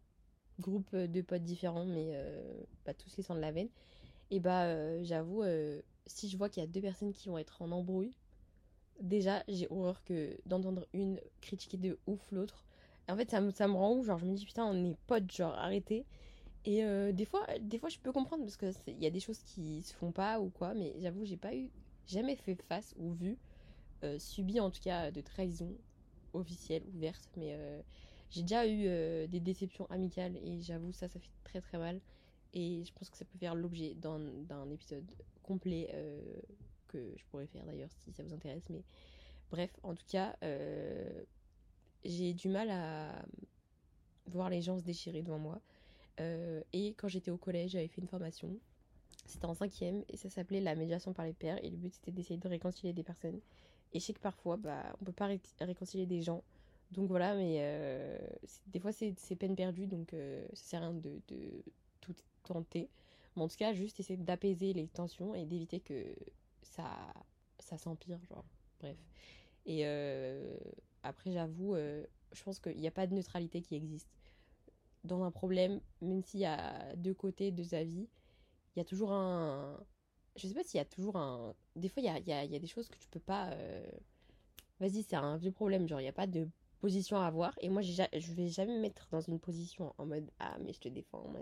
groupes 0.60 0.94
de 0.96 1.20
potes 1.20 1.44
différents, 1.44 1.84
mais 1.84 2.18
pas 2.84 2.94
tous 2.94 3.14
les 3.16 3.22
sans 3.22 3.34
de 3.34 3.40
la 3.40 3.52
veine, 3.52 3.68
et 4.30 4.40
bah 4.40 5.02
j'avoue 5.02 5.42
si 6.08 6.28
je 6.28 6.36
vois 6.36 6.48
qu'il 6.48 6.62
y 6.62 6.64
a 6.64 6.68
deux 6.68 6.80
personnes 6.80 7.12
qui 7.12 7.28
vont 7.28 7.38
être 7.38 7.62
en 7.62 7.70
embrouille, 7.72 8.12
déjà 9.00 9.44
j'ai 9.48 9.68
horreur 9.70 10.02
d'entendre 10.46 10.86
une 10.92 11.20
critiquer 11.40 11.76
de 11.76 11.98
ouf 12.06 12.32
l'autre. 12.32 12.64
En 13.08 13.16
fait, 13.16 13.30
ça 13.30 13.40
me, 13.40 13.50
ça 13.50 13.68
me 13.68 13.74
rend 13.74 13.94
ouf, 13.94 14.06
genre 14.06 14.18
je 14.18 14.26
me 14.26 14.34
dis 14.34 14.44
putain, 14.44 14.64
on 14.66 14.90
est 14.90 14.96
potes, 15.06 15.30
genre 15.32 15.54
arrêtez. 15.54 16.04
Et 16.64 16.84
euh, 16.84 17.12
des 17.12 17.24
fois, 17.24 17.46
des 17.60 17.78
fois 17.78 17.88
je 17.88 17.98
peux 17.98 18.12
comprendre 18.12 18.44
parce 18.44 18.56
que 18.56 18.72
il 18.86 19.02
y 19.02 19.06
a 19.06 19.10
des 19.10 19.20
choses 19.20 19.38
qui 19.40 19.82
se 19.82 19.94
font 19.94 20.12
pas 20.12 20.40
ou 20.40 20.50
quoi, 20.50 20.74
mais 20.74 20.94
j'avoue 21.00 21.24
j'ai 21.24 21.36
pas 21.36 21.54
eu, 21.54 21.70
jamais 22.06 22.36
fait 22.36 22.60
face 22.68 22.94
ou 22.98 23.12
vu, 23.12 23.38
subi 24.18 24.60
en 24.60 24.70
tout 24.70 24.80
cas 24.80 25.10
de 25.10 25.20
trahison 25.20 25.74
officielle, 26.34 26.84
ouverte, 26.94 27.28
mais 27.36 27.58
j'ai 28.30 28.42
déjà 28.42 28.66
eu 28.68 29.28
des 29.28 29.40
déceptions 29.40 29.86
amicales 29.90 30.36
et 30.36 30.60
j'avoue 30.60 30.92
ça, 30.92 31.08
ça 31.08 31.18
fait 31.18 31.30
très 31.44 31.60
très 31.60 31.78
mal. 31.78 32.00
Et 32.54 32.84
je 32.84 32.92
pense 32.92 33.10
que 33.10 33.16
ça 33.16 33.24
peut 33.24 33.38
faire 33.38 33.54
l'objet 33.54 33.94
d'un 33.94 34.70
épisode 34.70 35.10
complet 35.42 35.88
que 36.88 37.14
je 37.16 37.24
pourrais 37.26 37.46
faire 37.46 37.64
d'ailleurs 37.64 37.90
si 37.92 38.12
ça 38.12 38.22
vous 38.22 38.32
intéresse. 38.32 38.68
Mais 38.70 38.82
bref, 39.50 39.70
en 39.82 39.94
tout 39.94 40.06
cas, 40.08 40.36
j'ai 42.04 42.32
du 42.32 42.48
mal 42.48 42.70
à 42.70 43.24
voir 44.26 44.50
les 44.50 44.62
gens 44.62 44.78
se 44.78 44.84
déchirer 44.84 45.22
devant 45.22 45.38
moi. 45.38 45.60
Euh, 46.20 46.62
et 46.72 46.94
quand 46.94 47.08
j'étais 47.08 47.30
au 47.30 47.36
collège, 47.36 47.72
j'avais 47.72 47.88
fait 47.88 48.00
une 48.00 48.08
formation. 48.08 48.56
C'était 49.26 49.46
en 49.46 49.54
cinquième 49.54 50.04
et 50.08 50.16
ça 50.16 50.30
s'appelait 50.30 50.60
la 50.60 50.74
médiation 50.74 51.12
par 51.12 51.24
les 51.24 51.32
pairs. 51.32 51.62
Et 51.64 51.70
le 51.70 51.76
but 51.76 51.94
c'était 51.94 52.12
d'essayer 52.12 52.38
de 52.38 52.48
réconcilier 52.48 52.92
des 52.92 53.02
personnes. 53.02 53.40
Et 53.92 54.00
je 54.00 54.04
sais 54.04 54.12
que 54.12 54.20
parfois, 54.20 54.56
bah, 54.56 54.96
on 55.00 55.04
peut 55.04 55.12
pas 55.12 55.28
réconcilier 55.60 56.06
des 56.06 56.22
gens. 56.22 56.42
Donc 56.90 57.08
voilà, 57.08 57.34
mais 57.34 57.58
euh, 57.60 58.18
des 58.68 58.80
fois 58.80 58.92
c'est 58.92 59.36
peine 59.36 59.54
perdue, 59.54 59.86
donc 59.86 60.14
euh, 60.14 60.46
ça 60.54 60.64
sert 60.70 60.82
à 60.82 60.88
rien 60.88 60.94
de, 60.94 61.20
tenter. 62.48 62.88
Mais 63.36 63.42
en 63.42 63.48
tout 63.48 63.56
cas, 63.56 63.72
juste 63.72 64.00
essayer 64.00 64.16
d'apaiser 64.16 64.72
les 64.72 64.88
tensions 64.88 65.34
et 65.34 65.44
d'éviter 65.44 65.80
que 65.80 66.14
ça, 66.62 66.90
ça 67.58 67.78
s'empire, 67.78 68.18
genre. 68.28 68.44
Bref. 68.80 68.96
Et 69.66 69.84
après, 71.02 71.30
j'avoue, 71.30 71.76
je 71.76 72.42
pense 72.42 72.58
qu'il 72.58 72.78
n'y 72.78 72.88
a 72.88 72.92
pas 72.92 73.06
de 73.06 73.14
neutralité 73.14 73.60
qui 73.60 73.74
existe 73.74 74.08
dans 75.04 75.24
un 75.24 75.30
problème, 75.30 75.80
même 76.00 76.22
s'il 76.22 76.40
y 76.40 76.46
a 76.46 76.94
deux 76.96 77.14
côtés, 77.14 77.50
deux 77.50 77.74
avis, 77.74 78.08
il 78.74 78.78
y 78.78 78.82
a 78.82 78.84
toujours 78.84 79.12
un. 79.12 79.80
Je 80.36 80.46
sais 80.46 80.54
pas 80.54 80.62
s'il 80.62 80.78
y 80.78 80.80
a 80.80 80.84
toujours 80.84 81.16
un. 81.16 81.54
Des 81.74 81.88
fois, 81.88 82.02
il 82.02 82.06
y 82.06 82.08
a, 82.08 82.18
y, 82.20 82.32
a, 82.32 82.44
y 82.44 82.54
a, 82.54 82.58
des 82.58 82.66
choses 82.66 82.88
que 82.88 82.98
tu 82.98 83.08
peux 83.08 83.20
pas. 83.20 83.50
Euh, 83.52 83.84
vas-y, 84.78 85.02
c'est 85.02 85.16
un 85.16 85.36
vieux 85.36 85.50
problème. 85.50 85.88
Genre, 85.88 86.00
il 86.00 86.04
n'y 86.04 86.08
a 86.08 86.12
pas 86.12 86.26
de 86.26 86.48
position 86.80 87.16
à 87.16 87.26
avoir. 87.26 87.54
Et 87.60 87.68
moi, 87.68 87.82
je 87.82 88.32
vais 88.32 88.48
jamais 88.48 88.76
me 88.76 88.80
mettre 88.80 89.08
dans 89.10 89.20
une 89.20 89.40
position 89.40 89.94
en 89.98 90.06
mode 90.06 90.30
Ah, 90.38 90.56
mais 90.60 90.72
je 90.72 90.80
te 90.80 90.88
défends. 90.88 91.32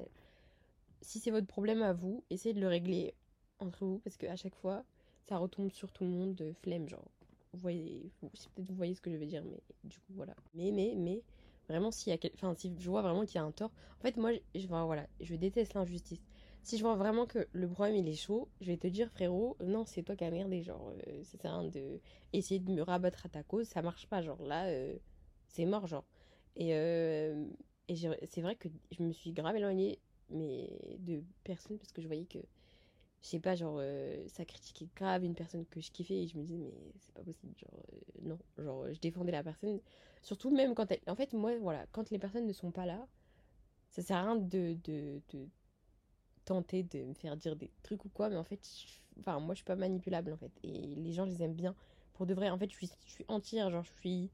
Si 1.03 1.19
c'est 1.21 1.31
votre 1.31 1.47
problème 1.47 1.83
à 1.83 1.93
vous, 1.93 2.25
essayez 2.31 2.55
de 2.55 2.61
le 2.61 2.69
régler 2.69 3.15
entre 3.59 3.85
vous. 3.85 3.99
Parce 4.01 4.17
qu'à 4.17 4.37
chaque 4.37 4.55
fois, 4.57 4.85
ça 5.29 5.39
retombe 5.39 5.71
sur 5.71 5.93
tout 5.93 6.05
le 6.05 6.11
monde 6.11 6.35
de 6.35 6.53
flemme. 6.53 6.89
Genre, 6.89 7.11
vous 7.53 7.61
voyez. 7.61 8.11
Peut-être 8.21 8.51
vous 8.57 8.75
voyez 8.75 8.95
ce 8.95 9.01
que 9.01 9.11
je 9.11 9.17
veux 9.17 9.27
dire. 9.27 9.45
Mais 9.45 9.63
du 9.85 9.99
coup, 10.01 10.13
voilà. 10.15 10.35
Mais, 10.55 10.73
mais, 10.73 10.95
mais 10.97 11.23
Vraiment, 11.69 11.91
s'il 11.91 12.13
y 12.13 12.17
a 12.17 12.31
enfin, 12.35 12.55
si 12.57 12.73
je 12.79 12.89
vois 12.89 13.03
vraiment 13.03 13.25
qu'il 13.25 13.37
y 13.37 13.39
a 13.39 13.43
un 13.45 13.51
tort. 13.51 13.73
En 13.99 14.03
fait, 14.03 14.17
moi, 14.17 14.31
je, 14.55 14.67
voilà, 14.67 15.07
je 15.21 15.35
déteste 15.35 15.75
l'injustice. 15.75 16.23
Si 16.63 16.79
je 16.79 16.83
vois 16.83 16.97
vraiment 16.97 17.27
que 17.27 17.47
le 17.53 17.69
problème 17.69 17.97
il 17.97 18.09
est 18.09 18.15
chaud, 18.17 18.49
je 18.61 18.67
vais 18.67 18.77
te 18.77 18.87
dire, 18.87 19.11
frérot, 19.11 19.57
non, 19.65 19.85
c'est 19.85 20.03
toi 20.03 20.17
qui 20.17 20.25
as 20.25 20.31
merdé. 20.31 20.63
Genre, 20.63 20.93
euh, 21.09 21.23
ça 21.25 21.63
de 21.65 22.01
essayer 22.33 22.61
de 22.61 22.71
me 22.71 22.83
rabattre 22.83 23.27
à 23.27 23.29
ta 23.29 23.43
cause, 23.43 23.67
ça 23.67 23.83
marche 23.83 24.07
pas. 24.07 24.23
Genre, 24.23 24.41
là, 24.43 24.67
euh, 24.67 24.97
c'est 25.49 25.65
mort, 25.65 25.87
genre. 25.87 26.05
Et, 26.57 26.75
euh, 26.75 27.45
et 27.89 27.97
c'est 27.97 28.43
vrai 28.43 28.57
que 28.57 28.69
je 28.91 29.03
me 29.03 29.13
suis 29.13 29.33
grave 29.33 29.57
éloignée 29.57 29.99
mais 30.31 30.69
de 31.01 31.23
personnes 31.45 31.79
parce 31.79 31.93
que 31.93 32.03
je 32.03 32.07
voyais 32.07 32.25
que 32.27 32.39
je 33.23 33.29
sais 33.29 33.41
pas 33.41 33.57
genre 33.57 33.81
ça 34.29 34.45
critiquait 34.45 34.89
grave 34.95 35.25
une 35.25 35.35
personne 35.35 35.65
que 35.67 35.81
je 35.81 35.91
kiffais 35.91 36.23
et 36.25 36.29
je 36.29 36.37
me 36.37 36.43
disais 36.43 36.59
mais 36.59 36.93
c'est 36.99 37.15
pas 37.15 37.23
possible 37.23 37.55
genre 37.59 37.83
non 38.23 38.39
genre 38.59 38.93
je 38.93 39.01
défendais 39.01 39.33
la 39.33 39.43
personne 39.43 39.81
Surtout 40.27 40.51
même 40.51 40.75
quand 40.75 40.91
elle... 40.91 40.99
En 41.07 41.15
fait, 41.15 41.33
moi, 41.35 41.57
voilà, 41.61 41.87
quand 41.93 42.11
les 42.11 42.19
personnes 42.19 42.49
ne 42.49 42.53
sont 42.53 42.73
pas 42.73 42.85
là, 42.85 43.07
ça 43.91 44.03
sert 44.03 44.17
à 44.17 44.23
rien 44.23 44.35
de, 44.35 44.77
de, 44.83 45.21
tenter 46.45 46.83
de 46.83 47.05
me 47.05 47.15
faire 47.15 47.37
dire 47.37 47.55
des 47.55 47.71
trucs 47.85 48.05
ou 48.05 48.09
quoi, 48.09 48.29
mais 48.29 48.35
en 48.37 48.43
fait, 48.43 48.61
enfin, 49.21 49.39
moi, 49.39 49.55
je 49.55 49.59
suis 49.59 49.65
pas 49.65 49.77
manipulable, 49.77 50.33
en 50.33 50.37
fait. 50.37 50.51
Et 50.65 50.97
les 50.97 51.13
gens, 51.13 51.27
je 51.27 51.31
les 51.31 51.45
aime 51.45 51.55
bien. 51.55 51.77
Pour 52.15 52.27
de 52.27 52.35
vrai, 52.35 52.51
en 52.51 52.59
fait, 52.59 52.69
je 52.73 52.77
suis, 52.77 53.25
entière, 53.29 53.71
genre, 53.71 53.85
je 53.85 53.93
suis... 54.01 54.31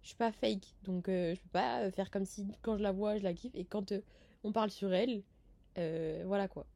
Je 0.00 0.08
suis 0.08 0.16
pas 0.16 0.32
fake, 0.32 0.74
donc 0.82 1.08
euh, 1.08 1.34
je 1.34 1.40
peux 1.40 1.48
pas 1.48 1.90
faire 1.90 2.10
comme 2.10 2.26
si 2.26 2.46
quand 2.60 2.76
je 2.76 2.82
la 2.82 2.92
vois, 2.92 3.16
je 3.16 3.22
la 3.22 3.32
kiffe, 3.32 3.54
et 3.54 3.64
quand 3.64 3.92
euh, 3.92 4.02
on 4.44 4.52
parle 4.52 4.70
sur 4.70 4.92
elle, 4.92 5.10
euh, 5.18 5.22
voilà 5.76 6.48
quoi. 6.48 6.66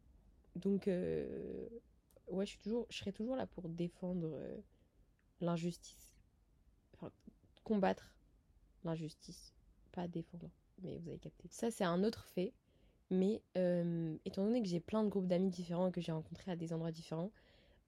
Donc, 0.57 0.87
ouais, 0.87 2.45
je 2.45 2.51
suis 2.51 2.59
toujours, 2.59 2.87
je 2.91 2.99
serai 2.99 3.13
toujours 3.13 3.37
là 3.37 3.47
pour 3.47 3.69
défendre 3.69 4.37
l'injustice, 5.41 6.15
enfin, 6.95 7.13
combattre 7.65 8.15
l'injustice, 8.85 9.55
pas 9.93 10.09
défendre. 10.09 10.51
Mais 10.83 10.99
vous 10.99 11.09
avez 11.09 11.19
capté. 11.19 11.49
Ça, 11.51 11.71
c'est 11.71 11.85
un 11.85 12.05
autre 12.05 12.25
fait. 12.25 12.53
Mais 13.11 13.41
euh, 13.57 14.17
étant 14.25 14.45
donné 14.45 14.61
que 14.63 14.69
j'ai 14.69 14.81
plein 14.81 15.03
de 15.03 15.09
groupes 15.09 15.27
d'amis 15.27 15.49
différents 15.49 15.91
que 15.91 16.01
j'ai 16.01 16.13
rencontrés 16.13 16.51
à 16.51 16.57
des 16.57 16.73
endroits 16.73 16.93
différents, 16.93 17.31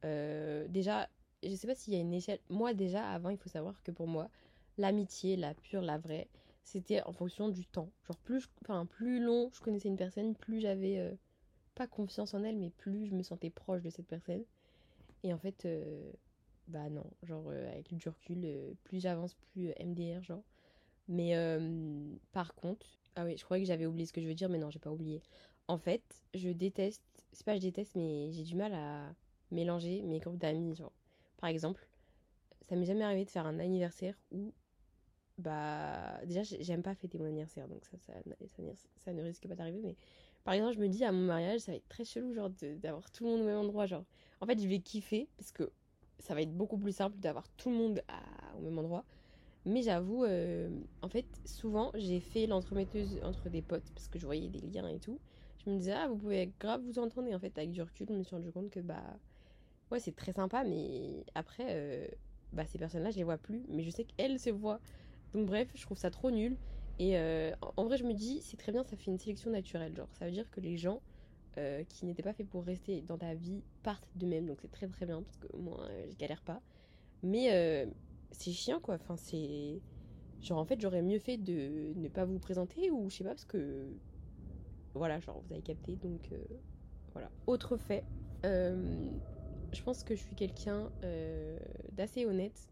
euh, 0.04 0.66
déjà, 0.68 1.08
je 1.42 1.54
sais 1.54 1.66
pas 1.66 1.74
s'il 1.74 1.92
y 1.92 1.96
a 1.96 2.00
une 2.00 2.14
échelle. 2.14 2.40
Moi, 2.48 2.72
déjà, 2.72 3.06
avant, 3.10 3.28
il 3.28 3.36
faut 3.36 3.50
savoir 3.50 3.82
que 3.82 3.90
pour 3.90 4.06
moi, 4.06 4.30
l'amitié, 4.78 5.36
la 5.36 5.54
pure, 5.54 5.82
la 5.82 5.98
vraie, 5.98 6.28
c'était 6.64 7.02
en 7.02 7.12
fonction 7.12 7.48
du 7.48 7.66
temps. 7.66 7.90
Genre, 8.06 8.18
plus, 8.18 8.48
enfin, 8.62 8.86
plus 8.86 9.20
long 9.20 9.50
je 9.52 9.60
connaissais 9.60 9.88
une 9.88 9.96
personne, 9.96 10.34
plus 10.34 10.60
j'avais 10.60 10.98
euh, 10.98 11.14
pas 11.74 11.86
confiance 11.86 12.34
en 12.34 12.44
elle, 12.44 12.58
mais 12.58 12.70
plus 12.70 13.06
je 13.06 13.14
me 13.14 13.22
sentais 13.22 13.50
proche 13.50 13.82
de 13.82 13.90
cette 13.90 14.06
personne. 14.06 14.44
Et 15.22 15.34
en 15.34 15.38
fait, 15.38 15.68
bah 16.68 16.88
non, 16.88 17.04
genre, 17.22 17.50
avec 17.50 17.94
du 17.94 18.08
recul, 18.08 18.74
plus 18.84 19.00
j'avance, 19.00 19.34
plus 19.34 19.72
MDR, 19.78 20.22
genre. 20.22 20.42
Mais 21.10 21.36
euh, 21.36 22.14
par 22.32 22.54
contre, 22.54 22.86
ah 23.16 23.24
oui, 23.24 23.36
je 23.36 23.44
croyais 23.44 23.64
que 23.64 23.68
j'avais 23.68 23.84
oublié 23.84 24.06
ce 24.06 24.12
que 24.12 24.20
je 24.22 24.28
veux 24.28 24.34
dire, 24.34 24.48
mais 24.48 24.58
non, 24.58 24.70
j'ai 24.70 24.78
pas 24.78 24.92
oublié. 24.92 25.20
En 25.66 25.76
fait, 25.76 26.02
je 26.34 26.48
déteste, 26.50 27.02
c'est 27.32 27.44
pas 27.44 27.56
je 27.56 27.60
déteste, 27.60 27.96
mais 27.96 28.30
j'ai 28.30 28.44
du 28.44 28.54
mal 28.54 28.72
à 28.74 29.12
mélanger 29.50 30.02
mes 30.02 30.20
groupes 30.20 30.38
d'amis. 30.38 30.76
Genre, 30.76 30.92
par 31.38 31.50
exemple, 31.50 31.88
ça 32.68 32.76
m'est 32.76 32.86
jamais 32.86 33.04
arrivé 33.04 33.24
de 33.24 33.30
faire 33.30 33.44
un 33.44 33.58
anniversaire 33.58 34.14
où, 34.30 34.52
bah, 35.40 36.20
déjà, 36.26 36.42
j'aime 36.42 36.82
pas 36.82 36.94
fêter 36.94 37.18
mon 37.18 37.26
anniversaire, 37.26 37.68
donc 37.68 37.84
ça, 37.84 37.96
ça, 37.98 39.12
ne 39.12 39.22
risque 39.22 39.48
pas 39.48 39.54
d'arriver. 39.54 39.80
Mais 39.82 39.96
par 40.44 40.54
exemple, 40.54 40.74
je 40.74 40.80
me 40.80 40.88
dis 40.88 41.04
à 41.04 41.12
mon 41.12 41.26
mariage, 41.26 41.60
ça 41.60 41.72
va 41.72 41.76
être 41.76 41.88
très 41.88 42.04
chelou, 42.04 42.32
genre, 42.34 42.50
d'avoir 42.78 43.10
tout 43.10 43.24
le 43.24 43.30
monde 43.30 43.40
au 43.42 43.44
même 43.44 43.58
endroit. 43.58 43.86
Genre, 43.86 44.04
en 44.40 44.46
fait, 44.46 44.60
je 44.60 44.68
vais 44.68 44.80
kiffer 44.80 45.28
parce 45.36 45.52
que 45.52 45.70
ça 46.18 46.34
va 46.34 46.42
être 46.42 46.52
beaucoup 46.56 46.78
plus 46.78 46.92
simple 46.94 47.16
d'avoir 47.18 47.48
tout 47.56 47.70
le 47.70 47.76
monde 47.76 48.02
au 48.56 48.60
même 48.60 48.78
endroit. 48.78 49.04
Mais 49.66 49.82
j'avoue, 49.82 50.24
euh, 50.24 50.70
en 51.02 51.08
fait, 51.08 51.26
souvent, 51.44 51.90
j'ai 51.94 52.20
fait 52.20 52.46
l'entremetteuse 52.46 53.20
entre 53.22 53.48
des 53.50 53.62
potes 53.62 53.90
parce 53.94 54.08
que 54.08 54.18
je 54.18 54.24
voyais 54.26 54.48
des 54.48 54.60
liens 54.60 54.88
et 54.88 54.98
tout. 55.00 55.20
Je 55.64 55.70
me 55.70 55.76
disais, 55.76 55.92
ah, 55.92 56.08
vous 56.08 56.16
pouvez 56.16 56.52
grave 56.58 56.82
vous 56.82 56.98
entendre. 56.98 57.28
Et 57.28 57.34
en 57.34 57.38
fait, 57.38 57.56
avec 57.58 57.70
du 57.70 57.82
recul, 57.82 58.06
je 58.08 58.14
me 58.14 58.22
suis 58.22 58.34
rendu 58.34 58.50
compte 58.52 58.70
que, 58.70 58.80
bah, 58.80 59.18
ouais, 59.90 60.00
c'est 60.00 60.16
très 60.16 60.32
sympa, 60.32 60.64
mais 60.64 61.24
après, 61.34 61.66
euh, 61.68 62.08
bah, 62.52 62.66
ces 62.66 62.78
personnes-là, 62.78 63.10
je 63.10 63.16
les 63.18 63.24
vois 63.24 63.38
plus. 63.38 63.64
Mais 63.68 63.82
je 63.82 63.90
sais 63.90 64.04
qu'elles 64.04 64.38
se 64.38 64.50
voient. 64.50 64.80
Donc, 65.34 65.46
bref, 65.46 65.68
je 65.74 65.82
trouve 65.82 65.98
ça 65.98 66.10
trop 66.10 66.30
nul. 66.30 66.56
Et 66.98 67.18
euh, 67.18 67.52
en 67.76 67.84
vrai, 67.84 67.96
je 67.96 68.04
me 68.04 68.12
dis, 68.12 68.40
c'est 68.42 68.56
très 68.56 68.72
bien, 68.72 68.84
ça 68.84 68.96
fait 68.96 69.10
une 69.10 69.18
sélection 69.18 69.50
naturelle. 69.50 69.96
Genre, 69.96 70.08
ça 70.12 70.26
veut 70.26 70.32
dire 70.32 70.50
que 70.50 70.60
les 70.60 70.76
gens 70.76 71.00
qui 71.88 72.06
n'étaient 72.06 72.22
pas 72.22 72.32
faits 72.32 72.48
pour 72.48 72.64
rester 72.64 73.02
dans 73.02 73.18
ta 73.18 73.34
vie 73.34 73.62
partent 73.82 74.08
d'eux-mêmes. 74.14 74.46
Donc, 74.46 74.60
c'est 74.62 74.70
très 74.70 74.86
très 74.88 75.04
bien 75.04 75.22
parce 75.22 75.36
que 75.36 75.54
moi, 75.58 75.86
je 76.08 76.16
galère 76.16 76.40
pas. 76.42 76.62
Mais 77.22 77.86
c'est 78.32 78.52
chiant 78.52 78.80
quoi. 78.80 78.94
Enfin, 78.94 79.16
c'est. 79.16 79.80
Genre, 80.40 80.58
en 80.58 80.64
fait, 80.64 80.80
j'aurais 80.80 81.02
mieux 81.02 81.18
fait 81.18 81.36
de 81.36 81.92
ne 81.96 82.08
pas 82.08 82.24
vous 82.24 82.38
présenter 82.38 82.90
ou 82.90 83.10
je 83.10 83.16
sais 83.16 83.24
pas, 83.24 83.30
parce 83.30 83.44
que. 83.44 83.88
Voilà, 84.94 85.20
genre, 85.20 85.40
vous 85.46 85.52
avez 85.52 85.62
capté, 85.62 85.96
donc. 85.96 86.32
Euh, 86.32 86.38
voilà. 87.12 87.30
Autre 87.46 87.76
fait, 87.76 88.04
euh, 88.46 89.10
je 89.72 89.82
pense 89.82 90.02
que 90.02 90.14
je 90.14 90.20
suis 90.22 90.36
quelqu'un 90.36 90.90
euh, 91.04 91.58
d'assez 91.92 92.26
honnête. 92.26 92.68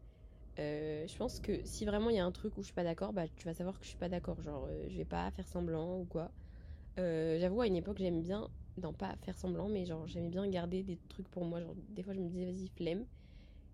Je 0.58 1.16
pense 1.16 1.40
que 1.40 1.60
si 1.64 1.84
vraiment 1.84 2.10
il 2.10 2.16
y 2.16 2.18
a 2.18 2.24
un 2.24 2.32
truc 2.32 2.56
où 2.56 2.62
je 2.62 2.66
suis 2.66 2.74
pas 2.74 2.84
d'accord, 2.84 3.12
bah 3.12 3.28
tu 3.36 3.46
vas 3.46 3.54
savoir 3.54 3.78
que 3.78 3.84
je 3.84 3.90
suis 3.90 3.98
pas 3.98 4.08
d'accord. 4.08 4.40
Genre, 4.42 4.68
je 4.88 4.96
vais 4.96 5.04
pas 5.04 5.30
faire 5.30 5.46
semblant 5.46 6.00
ou 6.00 6.04
quoi. 6.04 6.30
J'avoue, 6.96 7.60
à 7.60 7.66
une 7.66 7.76
époque, 7.76 7.98
j'aime 7.98 8.22
bien. 8.22 8.48
Non, 8.82 8.92
pas 8.92 9.16
faire 9.22 9.36
semblant, 9.36 9.68
mais 9.68 9.84
genre, 9.86 10.06
j'aimais 10.06 10.28
bien 10.28 10.46
garder 10.48 10.82
des 10.82 10.98
trucs 11.08 11.28
pour 11.28 11.44
moi. 11.44 11.60
Genre, 11.60 11.74
des 11.88 12.02
fois, 12.02 12.14
je 12.14 12.20
me 12.20 12.28
disais, 12.28 12.44
vas-y, 12.44 12.68
flemme. 12.68 13.04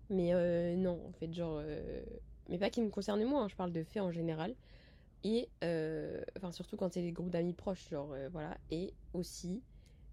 Mais 0.09 0.33
euh, 0.33 0.75
non, 0.75 1.01
en 1.07 1.11
fait, 1.13 1.33
genre. 1.33 1.59
Euh, 1.61 2.03
mais 2.49 2.57
pas 2.59 2.69
qui 2.69 2.81
me 2.81 2.89
concerne 2.89 3.23
moi, 3.23 3.41
hein, 3.43 3.47
je 3.47 3.55
parle 3.55 3.71
de 3.71 3.83
faits 3.83 4.01
en 4.01 4.11
général. 4.11 4.55
Et. 5.23 5.49
Euh, 5.63 6.21
enfin, 6.37 6.51
surtout 6.51 6.77
quand 6.77 6.91
c'est 6.93 7.01
des 7.01 7.11
groupes 7.11 7.29
d'amis 7.31 7.53
proches, 7.53 7.89
genre, 7.89 8.15
voilà. 8.31 8.57
Et 8.71 8.93
aussi, 9.13 9.63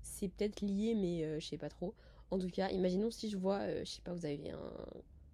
c'est 0.02 0.28
peut-être 0.28 0.60
lié, 0.62 0.94
mais 0.94 1.40
je 1.40 1.46
sais 1.46 1.58
pas 1.58 1.68
trop. 1.68 1.94
En 2.30 2.38
tout 2.38 2.48
cas, 2.50 2.70
imaginons 2.70 3.10
si 3.10 3.28
je 3.28 3.36
vois, 3.36 3.66
je 3.84 3.90
sais 3.90 4.02
pas, 4.02 4.14
vous 4.14 4.24
avez 4.26 4.50
un, 4.50 4.72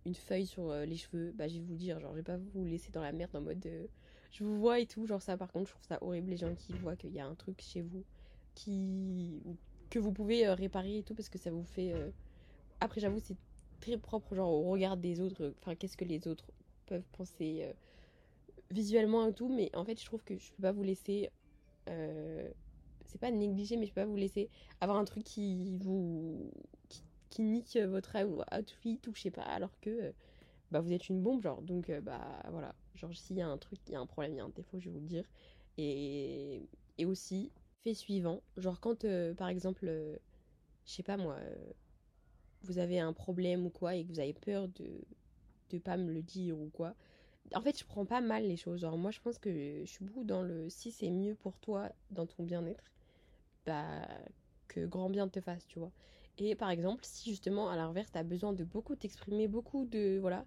une 0.09 0.15
feuille 0.15 0.47
sur 0.47 0.73
les 0.75 0.97
cheveux, 0.97 1.33
bah 1.33 1.49
je 1.49 1.55
vais 1.55 1.61
vous 1.61 1.75
dire, 1.75 2.01
genre, 2.01 2.13
je 2.13 2.17
vais 2.17 2.23
pas 2.23 2.37
vous 2.37 2.65
laisser 2.65 2.91
dans 2.91 3.03
la 3.03 3.13
merde 3.13 3.35
en 3.37 3.41
mode. 3.41 3.67
je 4.33 4.45
vous 4.45 4.59
vois 4.59 4.81
et 4.81 4.87
tout, 4.87 5.07
genre, 5.07 5.23
ça 5.23 5.37
par 5.37 5.53
contre, 5.53 5.69
je 5.69 5.75
trouve 5.75 5.87
ça 5.87 5.99
horrible 6.03 6.31
les 6.31 6.37
gens 6.37 6.55
qui 6.55 6.73
voient 6.75 6.97
qu'il 6.97 7.13
y 7.13 7.21
a 7.21 7.27
un 7.27 7.35
truc 7.35 7.61
chez 7.61 7.83
vous 7.83 8.05
qui. 8.55 9.43
que 9.91 9.99
vous 9.99 10.13
pouvez 10.13 10.49
réparer 10.49 10.99
et 10.99 11.03
tout 11.03 11.15
parce 11.15 11.29
que 11.29 11.39
ça 11.39 11.51
vous 11.51 11.65
fait. 11.65 11.95
Après, 12.81 13.01
j'avoue, 13.01 13.21
c'est 13.21 13.37
très 13.81 13.97
propre 13.97 14.35
genre 14.35 14.51
au 14.51 14.71
regard 14.71 14.97
des 14.97 15.21
autres 15.21 15.55
enfin 15.61 15.75
qu'est-ce 15.75 15.97
que 15.97 16.05
les 16.05 16.27
autres 16.29 16.51
peuvent 16.87 17.07
penser 17.13 17.61
euh, 17.63 17.73
visuellement 18.71 19.27
et 19.27 19.33
tout 19.33 19.49
mais 19.49 19.71
en 19.75 19.85
fait 19.85 19.99
je 20.01 20.05
trouve 20.05 20.23
que 20.25 20.37
je 20.37 20.51
peux 20.53 20.63
pas 20.63 20.73
vous 20.73 20.83
laisser 20.83 21.31
euh, 21.89 22.49
c'est 23.07 23.21
pas 23.21 23.31
négliger 23.31 23.77
mais 23.77 23.87
je 23.87 23.93
peux 23.93 24.03
pas 24.03 24.07
vous 24.07 24.17
laisser 24.17 24.51
avoir 24.81 24.99
un 24.99 25.05
truc 25.05 25.25
qui 25.25 25.77
vous 25.79 26.51
qui 27.31 27.43
nique 27.43 27.77
votre 27.77 28.17
outfit 28.59 29.01
ou 29.09 29.15
je 29.15 29.21
sais 29.23 29.31
pas, 29.31 29.43
alors 29.43 29.79
que 29.81 30.15
bah, 30.71 30.81
vous 30.81 30.93
êtes 30.93 31.09
une 31.09 31.23
bombe, 31.23 31.43
genre. 31.43 31.63
Donc, 31.63 31.91
bah 32.03 32.43
voilà. 32.51 32.75
Genre, 32.95 33.15
s'il 33.17 33.37
y 33.39 33.43
a 33.43 33.49
un 33.49 33.59
truc, 33.59 33.81
il 33.89 33.93
y 33.93 33.97
a 33.97 34.01
un 34.01 34.07
problème, 34.07 34.35
il 34.35 34.39
y 34.39 34.41
a 34.41 34.45
un 34.45 34.51
défaut, 34.51 34.81
je 34.81 34.87
vais 34.87 34.93
vous 34.95 35.01
le 35.01 35.07
dire. 35.07 35.25
Et, 35.79 36.69
et 36.99 37.07
aussi, 37.07 37.53
fait 37.85 37.95
suivant, 37.95 38.43
genre 38.57 38.81
quand 38.81 39.07
par 39.37 39.49
exemple, 39.49 39.87
je 39.87 40.93
sais 40.93 41.03
pas 41.05 41.17
moi, 41.17 41.39
vous 42.63 42.79
avez 42.79 42.99
un 42.99 43.13
problème 43.13 43.67
ou 43.67 43.71
quoi 43.71 43.95
et 43.95 44.05
que 44.05 44.09
vous 44.09 44.21
avez 44.21 44.35
peur 44.35 44.69
de 44.69 45.05
de 45.71 45.79
pas 45.79 45.97
me 45.99 46.13
le 46.13 46.23
dire 46.23 46.59
ou 46.61 46.71
quoi, 46.71 46.95
en 47.55 47.63
fait, 47.63 47.79
je 47.79 47.85
prends 47.87 48.07
pas 48.07 48.21
mal 48.23 48.45
les 48.47 48.57
choses. 48.57 48.81
Genre, 48.81 48.99
moi, 48.99 49.11
je 49.13 49.21
pense 49.21 49.39
que 49.39 49.81
je 49.85 49.87
suis 49.91 50.05
beaucoup 50.05 50.25
dans 50.25 50.43
le 50.43 50.69
si 50.71 50.93
c'est 50.93 51.11
mieux 51.11 51.35
pour 51.37 51.59
toi, 51.59 51.91
dans 52.11 52.27
ton 52.27 52.45
bien-être, 52.45 52.93
bah, 53.67 54.09
que 54.69 54.87
grand 54.87 55.11
bien 55.11 55.29
te 55.29 55.41
fasse, 55.41 55.67
tu 55.67 55.79
vois. 55.81 55.93
Et 56.39 56.55
par 56.55 56.71
exemple, 56.71 57.05
si 57.05 57.31
justement, 57.31 57.69
à 57.69 57.77
l'inverse, 57.77 58.11
t'as 58.13 58.23
besoin 58.23 58.53
de 58.53 58.65
beaucoup 58.65 58.97
t'exprimer, 58.97 59.49
beaucoup 59.49 59.85
de. 59.87 60.19
Voilà, 60.21 60.47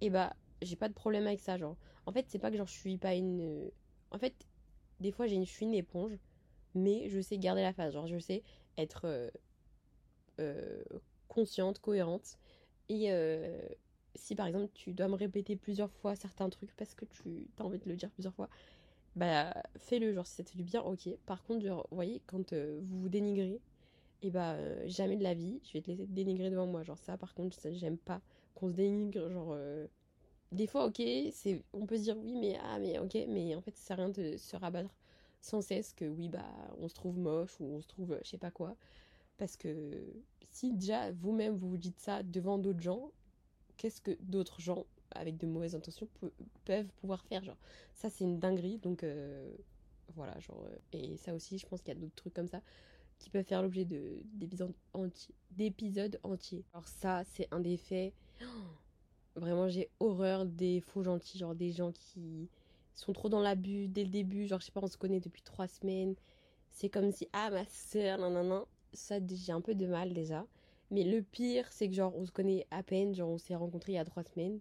et 0.00 0.10
bah, 0.10 0.36
j'ai 0.62 0.76
pas 0.76 0.88
de 0.88 0.94
problème 0.94 1.26
avec 1.26 1.40
ça. 1.40 1.56
Genre, 1.58 1.76
en 2.06 2.12
fait, 2.12 2.26
c'est 2.28 2.38
pas 2.38 2.50
que 2.50 2.56
genre, 2.56 2.66
je 2.66 2.72
suis 2.78 2.98
pas 2.98 3.14
une. 3.14 3.70
En 4.10 4.18
fait, 4.18 4.46
des 5.00 5.12
fois, 5.12 5.26
une, 5.28 5.46
je 5.46 5.50
suis 5.50 5.66
une 5.66 5.74
éponge, 5.74 6.18
mais 6.74 7.08
je 7.08 7.20
sais 7.20 7.38
garder 7.38 7.62
la 7.62 7.72
face. 7.72 7.92
Genre, 7.94 8.06
je 8.06 8.18
sais 8.18 8.42
être 8.78 9.02
euh, 9.06 9.30
euh, 10.40 10.82
consciente, 11.28 11.78
cohérente. 11.80 12.38
Et, 12.88 13.12
euh, 13.12 13.58
si 14.16 14.34
par 14.34 14.46
exemple 14.48 14.70
tu 14.74 14.92
dois 14.92 15.06
me 15.08 15.14
répéter 15.14 15.56
plusieurs 15.56 15.92
fois 15.92 16.16
certains 16.16 16.50
trucs 16.50 16.74
parce 16.76 16.94
que 16.96 17.04
tu 17.04 17.48
as 17.58 17.64
envie 17.64 17.78
de 17.78 17.88
le 17.88 17.96
dire 17.96 18.10
plusieurs 18.10 18.34
fois, 18.34 18.48
bah 19.16 19.54
fais-le, 19.78 20.12
genre 20.14 20.26
si 20.26 20.36
ça 20.36 20.44
te 20.44 20.50
fait 20.50 20.58
du 20.58 20.64
bien, 20.64 20.82
ok. 20.82 21.08
Par 21.26 21.44
contre, 21.44 21.64
genre, 21.66 21.86
vous 21.90 21.96
voyez, 21.96 22.22
quand 22.26 22.52
euh, 22.52 22.80
vous 22.82 23.02
vous 23.02 23.08
dénigrez, 23.08 23.60
et 24.22 24.30
bah 24.30 24.52
euh, 24.54 24.82
jamais 24.86 25.16
de 25.16 25.22
la 25.22 25.34
vie, 25.34 25.60
je 25.64 25.72
vais 25.72 25.82
te 25.82 25.90
laisser 25.90 26.06
dénigrer 26.06 26.50
devant 26.50 26.66
moi. 26.66 26.82
Genre 26.82 26.98
ça, 26.98 27.16
par 27.16 27.34
contre, 27.34 27.58
j'aime 27.72 27.98
pas 27.98 28.20
qu'on 28.54 28.68
se 28.68 28.74
dénigre, 28.74 29.28
genre... 29.30 29.52
Euh, 29.52 29.86
des 30.52 30.66
fois, 30.66 30.86
ok, 30.86 31.00
c'est, 31.32 31.62
on 31.72 31.86
peut 31.86 31.96
se 31.96 32.02
dire 32.02 32.16
oui, 32.18 32.36
mais 32.36 32.58
ah, 32.62 32.78
mais 32.80 32.98
ok, 32.98 33.16
mais 33.28 33.54
en 33.54 33.60
fait, 33.60 33.76
ça 33.76 33.82
sert 33.88 34.00
à 34.00 34.02
rien 34.04 34.08
de 34.10 34.36
se 34.36 34.56
rabattre 34.56 34.94
sans 35.40 35.60
cesse 35.62 35.92
que 35.94 36.04
oui, 36.04 36.28
bah, 36.28 36.44
on 36.78 36.88
se 36.88 36.94
trouve 36.94 37.18
moche 37.18 37.58
ou 37.60 37.64
on 37.64 37.80
se 37.80 37.86
trouve 37.88 38.18
je 38.22 38.28
sais 38.30 38.38
pas 38.38 38.50
quoi. 38.50 38.76
Parce 39.38 39.56
que 39.56 40.04
si 40.50 40.72
déjà 40.74 41.12
vous-même 41.12 41.56
vous 41.56 41.70
vous 41.70 41.76
dites 41.78 41.98
ça 42.00 42.22
devant 42.22 42.58
d'autres 42.58 42.80
gens, 42.80 43.10
qu'est-ce 43.76 44.00
que 44.00 44.16
d'autres 44.20 44.60
gens 44.60 44.86
avec 45.12 45.36
de 45.38 45.46
mauvaises 45.46 45.74
intentions 45.74 46.08
peuvent 46.64 46.92
pouvoir 47.00 47.24
faire 47.24 47.44
genre? 47.44 47.58
Ça 47.94 48.10
c'est 48.10 48.24
une 48.24 48.38
dinguerie 48.38 48.78
donc 48.78 49.02
euh, 49.04 49.50
voilà 50.14 50.38
genre 50.40 50.68
et 50.92 51.16
ça 51.16 51.34
aussi 51.34 51.58
je 51.58 51.66
pense 51.66 51.80
qu'il 51.82 51.94
y 51.94 51.96
a 51.96 52.00
d'autres 52.00 52.14
trucs 52.16 52.34
comme 52.34 52.48
ça 52.48 52.60
qui 53.20 53.30
peuvent 53.30 53.44
faire 53.44 53.62
l'objet 53.62 53.84
de 53.84 54.20
d'épisodes 55.52 56.20
entiers. 56.24 56.64
Alors 56.72 56.88
ça 56.88 57.22
c'est 57.24 57.46
un 57.52 57.60
des 57.60 57.76
faits. 57.76 58.12
Vraiment 59.36 59.68
j'ai 59.68 59.88
horreur 60.00 60.44
des 60.44 60.80
faux 60.80 61.04
gentils 61.04 61.38
genre 61.38 61.54
des 61.54 61.70
gens 61.70 61.92
qui 61.92 62.48
sont 62.94 63.12
trop 63.12 63.28
dans 63.28 63.40
l'abus 63.40 63.86
dès 63.86 64.02
le 64.02 64.10
début. 64.10 64.46
Genre 64.46 64.58
je 64.58 64.66
sais 64.66 64.72
pas 64.72 64.80
on 64.82 64.88
se 64.88 64.98
connaît 64.98 65.20
depuis 65.20 65.42
trois 65.42 65.68
semaines. 65.68 66.16
C'est 66.70 66.88
comme 66.88 67.12
si 67.12 67.28
ah 67.32 67.50
ma 67.50 67.64
soeur 67.66 68.18
non 68.18 68.30
non 68.30 68.42
non 68.44 68.66
ça 68.92 69.18
j'ai 69.24 69.52
un 69.52 69.60
peu 69.60 69.76
de 69.76 69.86
mal 69.86 70.12
déjà. 70.12 70.44
Mais 70.90 71.04
le 71.04 71.22
pire, 71.22 71.66
c'est 71.70 71.88
que 71.88 71.94
genre, 71.94 72.12
on 72.16 72.26
se 72.26 72.32
connaît 72.32 72.66
à 72.70 72.82
peine, 72.82 73.14
genre, 73.14 73.30
on 73.30 73.38
s'est 73.38 73.54
rencontrés 73.54 73.92
il 73.92 73.94
y 73.94 73.98
a 73.98 74.04
trois 74.04 74.24
semaines, 74.24 74.58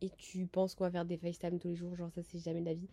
et 0.00 0.10
tu 0.10 0.46
penses 0.46 0.74
qu'on 0.74 0.84
va 0.84 0.90
faire 0.90 1.04
des 1.04 1.16
FaceTime 1.16 1.58
tous 1.58 1.68
les 1.68 1.76
jours, 1.76 1.94
genre, 1.94 2.10
ça, 2.12 2.22
c'est 2.22 2.40
jamais 2.40 2.60
de 2.60 2.66
la 2.66 2.74
vie. 2.74 2.88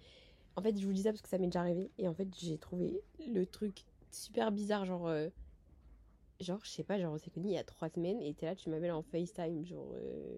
En 0.55 0.61
fait, 0.61 0.79
je 0.79 0.85
vous 0.85 0.93
dis 0.93 1.03
ça 1.03 1.11
parce 1.11 1.21
que 1.21 1.29
ça 1.29 1.37
m'est 1.37 1.47
déjà 1.47 1.61
arrivé, 1.61 1.89
et 1.97 2.07
en 2.07 2.13
fait, 2.13 2.27
j'ai 2.39 2.57
trouvé 2.57 3.01
le 3.27 3.45
truc 3.45 3.85
super 4.11 4.51
bizarre, 4.51 4.85
genre, 4.85 5.07
euh, 5.07 5.29
genre, 6.39 6.59
je 6.63 6.69
sais 6.69 6.83
pas, 6.83 6.99
genre, 6.99 7.13
on 7.13 7.17
s'est 7.17 7.29
connus 7.29 7.49
il 7.49 7.53
y 7.53 7.57
a 7.57 7.63
trois 7.63 7.89
semaines, 7.89 8.21
et 8.21 8.33
t'es 8.33 8.45
là, 8.45 8.55
tu 8.55 8.69
m'appelles 8.69 8.91
en 8.91 9.03
FaceTime, 9.03 9.65
genre, 9.65 9.91
euh, 9.95 10.37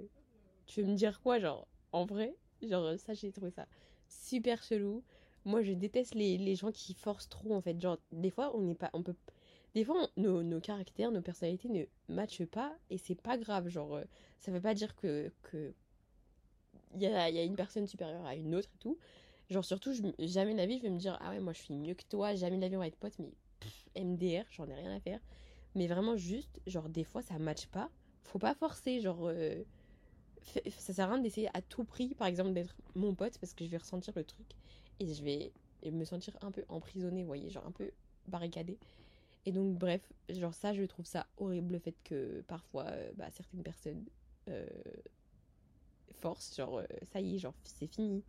tu 0.66 0.82
veux 0.82 0.88
me 0.88 0.96
dire 0.96 1.22
quoi, 1.22 1.40
genre, 1.40 1.68
en 1.92 2.06
vrai? 2.06 2.36
Genre, 2.62 2.98
ça, 3.00 3.14
j'ai 3.14 3.32
trouvé 3.32 3.52
ça 3.52 3.68
super 4.10 4.64
chelou. 4.64 5.04
Moi, 5.46 5.62
je 5.62 5.72
déteste 5.72 6.16
les, 6.16 6.38
les 6.38 6.56
gens 6.56 6.72
qui 6.72 6.94
forcent 6.94 7.30
trop, 7.30 7.54
en 7.54 7.62
fait. 7.62 7.80
Genre, 7.80 7.98
des 8.12 8.30
fois, 8.30 8.56
on 8.56 8.62
n'est 8.62 8.76
pas, 8.76 8.90
on 8.94 9.04
peut 9.04 9.16
des 9.76 9.84
fois, 9.84 10.08
nos, 10.18 10.60
caractères, 10.60 11.12
nos 11.12 11.22
personnalités 11.22 11.70
ne 11.70 11.86
matchent 12.14 12.46
pas 12.46 12.76
et 12.90 12.98
c'est 12.98 13.16
pas 13.16 13.38
grave. 13.38 13.70
Genre, 13.70 13.96
euh, 13.96 14.04
ça 14.40 14.52
veut 14.52 14.62
pas 14.62 14.74
dire 14.74 14.96
que. 14.96 15.32
que 15.44 15.74
il 16.96 17.04
y 17.04 17.06
a, 17.06 17.44
une 17.44 17.56
personne 17.56 17.86
supérieure 17.86 18.26
à 18.26 18.36
une 18.36 18.56
autre 18.56 18.70
et 18.74 18.78
tout. 18.80 18.98
Genre, 19.50 19.64
surtout, 19.64 19.94
jamais 20.20 20.54
de 20.54 20.58
la 20.58 20.66
vie, 20.66 20.78
je 20.78 20.84
vais 20.84 20.90
me 20.90 20.98
dire, 20.98 21.18
ah 21.22 21.30
ouais, 21.30 21.40
moi 21.40 21.54
je 21.54 21.62
suis 21.62 21.74
mieux 21.74 21.94
que 21.94 22.04
toi, 22.10 22.34
jamais 22.36 22.58
de 22.58 22.62
la 22.62 22.70
vie 22.70 22.76
on 22.76 22.80
va 22.80 22.88
être 22.88 22.98
potes, 22.98 23.18
mais 23.20 23.32
MDR, 23.96 24.46
j'en 24.52 24.68
ai 24.68 24.74
rien 24.74 24.96
à 24.96 25.00
faire. 25.00 25.20
Mais 25.76 25.88
vraiment, 25.88 26.16
juste, 26.16 26.62
genre, 26.68 26.90
des 26.90 27.04
fois, 27.04 27.22
ça 27.22 27.38
matche 27.38 27.68
pas. 27.68 27.90
Faut 28.24 28.40
pas 28.40 28.56
forcer, 28.56 29.00
genre. 29.02 29.28
Euh, 29.28 29.64
ça 30.78 30.94
sert 30.94 31.10
à 31.10 31.14
rien 31.14 31.22
d'essayer 31.22 31.50
à 31.54 31.62
tout 31.62 31.84
prix, 31.84 32.16
par 32.16 32.28
exemple, 32.28 32.54
d'être 32.54 32.76
mon 32.96 33.14
pote 33.14 33.38
parce 33.40 33.54
que 33.54 33.66
je 33.66 33.70
vais 33.70 33.78
ressentir 33.78 34.14
le 34.16 34.24
truc 34.24 34.48
et 35.00 35.14
je 35.14 35.24
vais 35.24 35.52
me 35.86 36.04
sentir 36.06 36.38
un 36.42 36.52
peu 36.52 36.64
emprisonnée, 36.70 37.22
vous 37.22 37.28
voyez, 37.28 37.50
genre 37.50 37.66
un 37.66 37.72
peu 37.72 37.92
barricadée. 38.28 38.78
Et 39.46 39.52
donc, 39.52 39.78
bref, 39.78 40.02
genre 40.30 40.54
ça, 40.54 40.74
je 40.74 40.84
trouve 40.84 41.06
ça 41.06 41.28
horrible 41.38 41.74
le 41.74 41.80
fait 41.80 41.96
que 42.04 42.42
parfois, 42.48 42.86
euh, 42.88 43.12
bah, 43.16 43.30
certaines 43.32 43.64
personnes 43.64 44.06
euh, 44.50 44.68
forcent, 46.12 46.56
genre, 46.56 46.80
euh, 46.80 46.86
ça 47.12 47.22
y 47.22 47.36
est, 47.36 47.40
genre, 47.40 47.54
c'est 47.64 47.88
fini. 47.88 48.24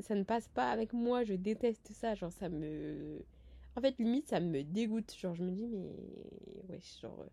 Ça, 0.00 0.14
ne 0.14 0.22
passe 0.22 0.48
pas 0.48 0.70
avec 0.70 0.92
moi, 0.92 1.24
je 1.24 1.34
déteste 1.34 1.92
ça, 1.92 2.14
genre, 2.14 2.32
ça 2.32 2.48
me. 2.48 3.22
En 3.76 3.80
fait, 3.80 3.98
limite, 3.98 4.28
ça 4.28 4.40
me 4.40 4.62
dégoûte. 4.62 5.14
Genre, 5.18 5.34
je 5.34 5.42
me 5.42 5.50
dis, 5.50 5.66
mais. 5.66 5.92
Ouais, 6.68 6.80
genre. 7.00 7.24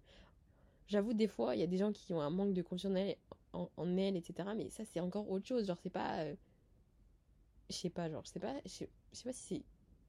J'avoue, 0.88 1.14
des 1.14 1.28
fois, 1.28 1.56
il 1.56 1.60
y 1.60 1.64
a 1.64 1.68
des 1.68 1.78
gens 1.78 1.92
qui 1.92 2.14
ont 2.14 2.22
un 2.22 2.30
manque 2.30 2.54
de 2.54 2.62
confiance 2.62 2.98
en, 3.54 3.98
elles, 3.98 4.18
etc. 4.18 4.50
Mais 4.56 4.70
ça, 4.70 4.84
c'est 4.86 5.00
encore 5.00 5.30
autre 5.30 5.48
chose. 5.48 5.68
Genre, 5.68 5.78
c'est 5.82 5.90
pas. 5.90 6.26
Je 7.70 7.76
sais 7.76 7.90
pas, 7.90 8.10
genre, 8.10 8.24
je 8.26 8.32
sais 8.32 8.40
pas, 8.40 8.56
je 8.66 8.70
sais, 8.70 8.90
pas 9.24 9.34
si. 9.34 9.64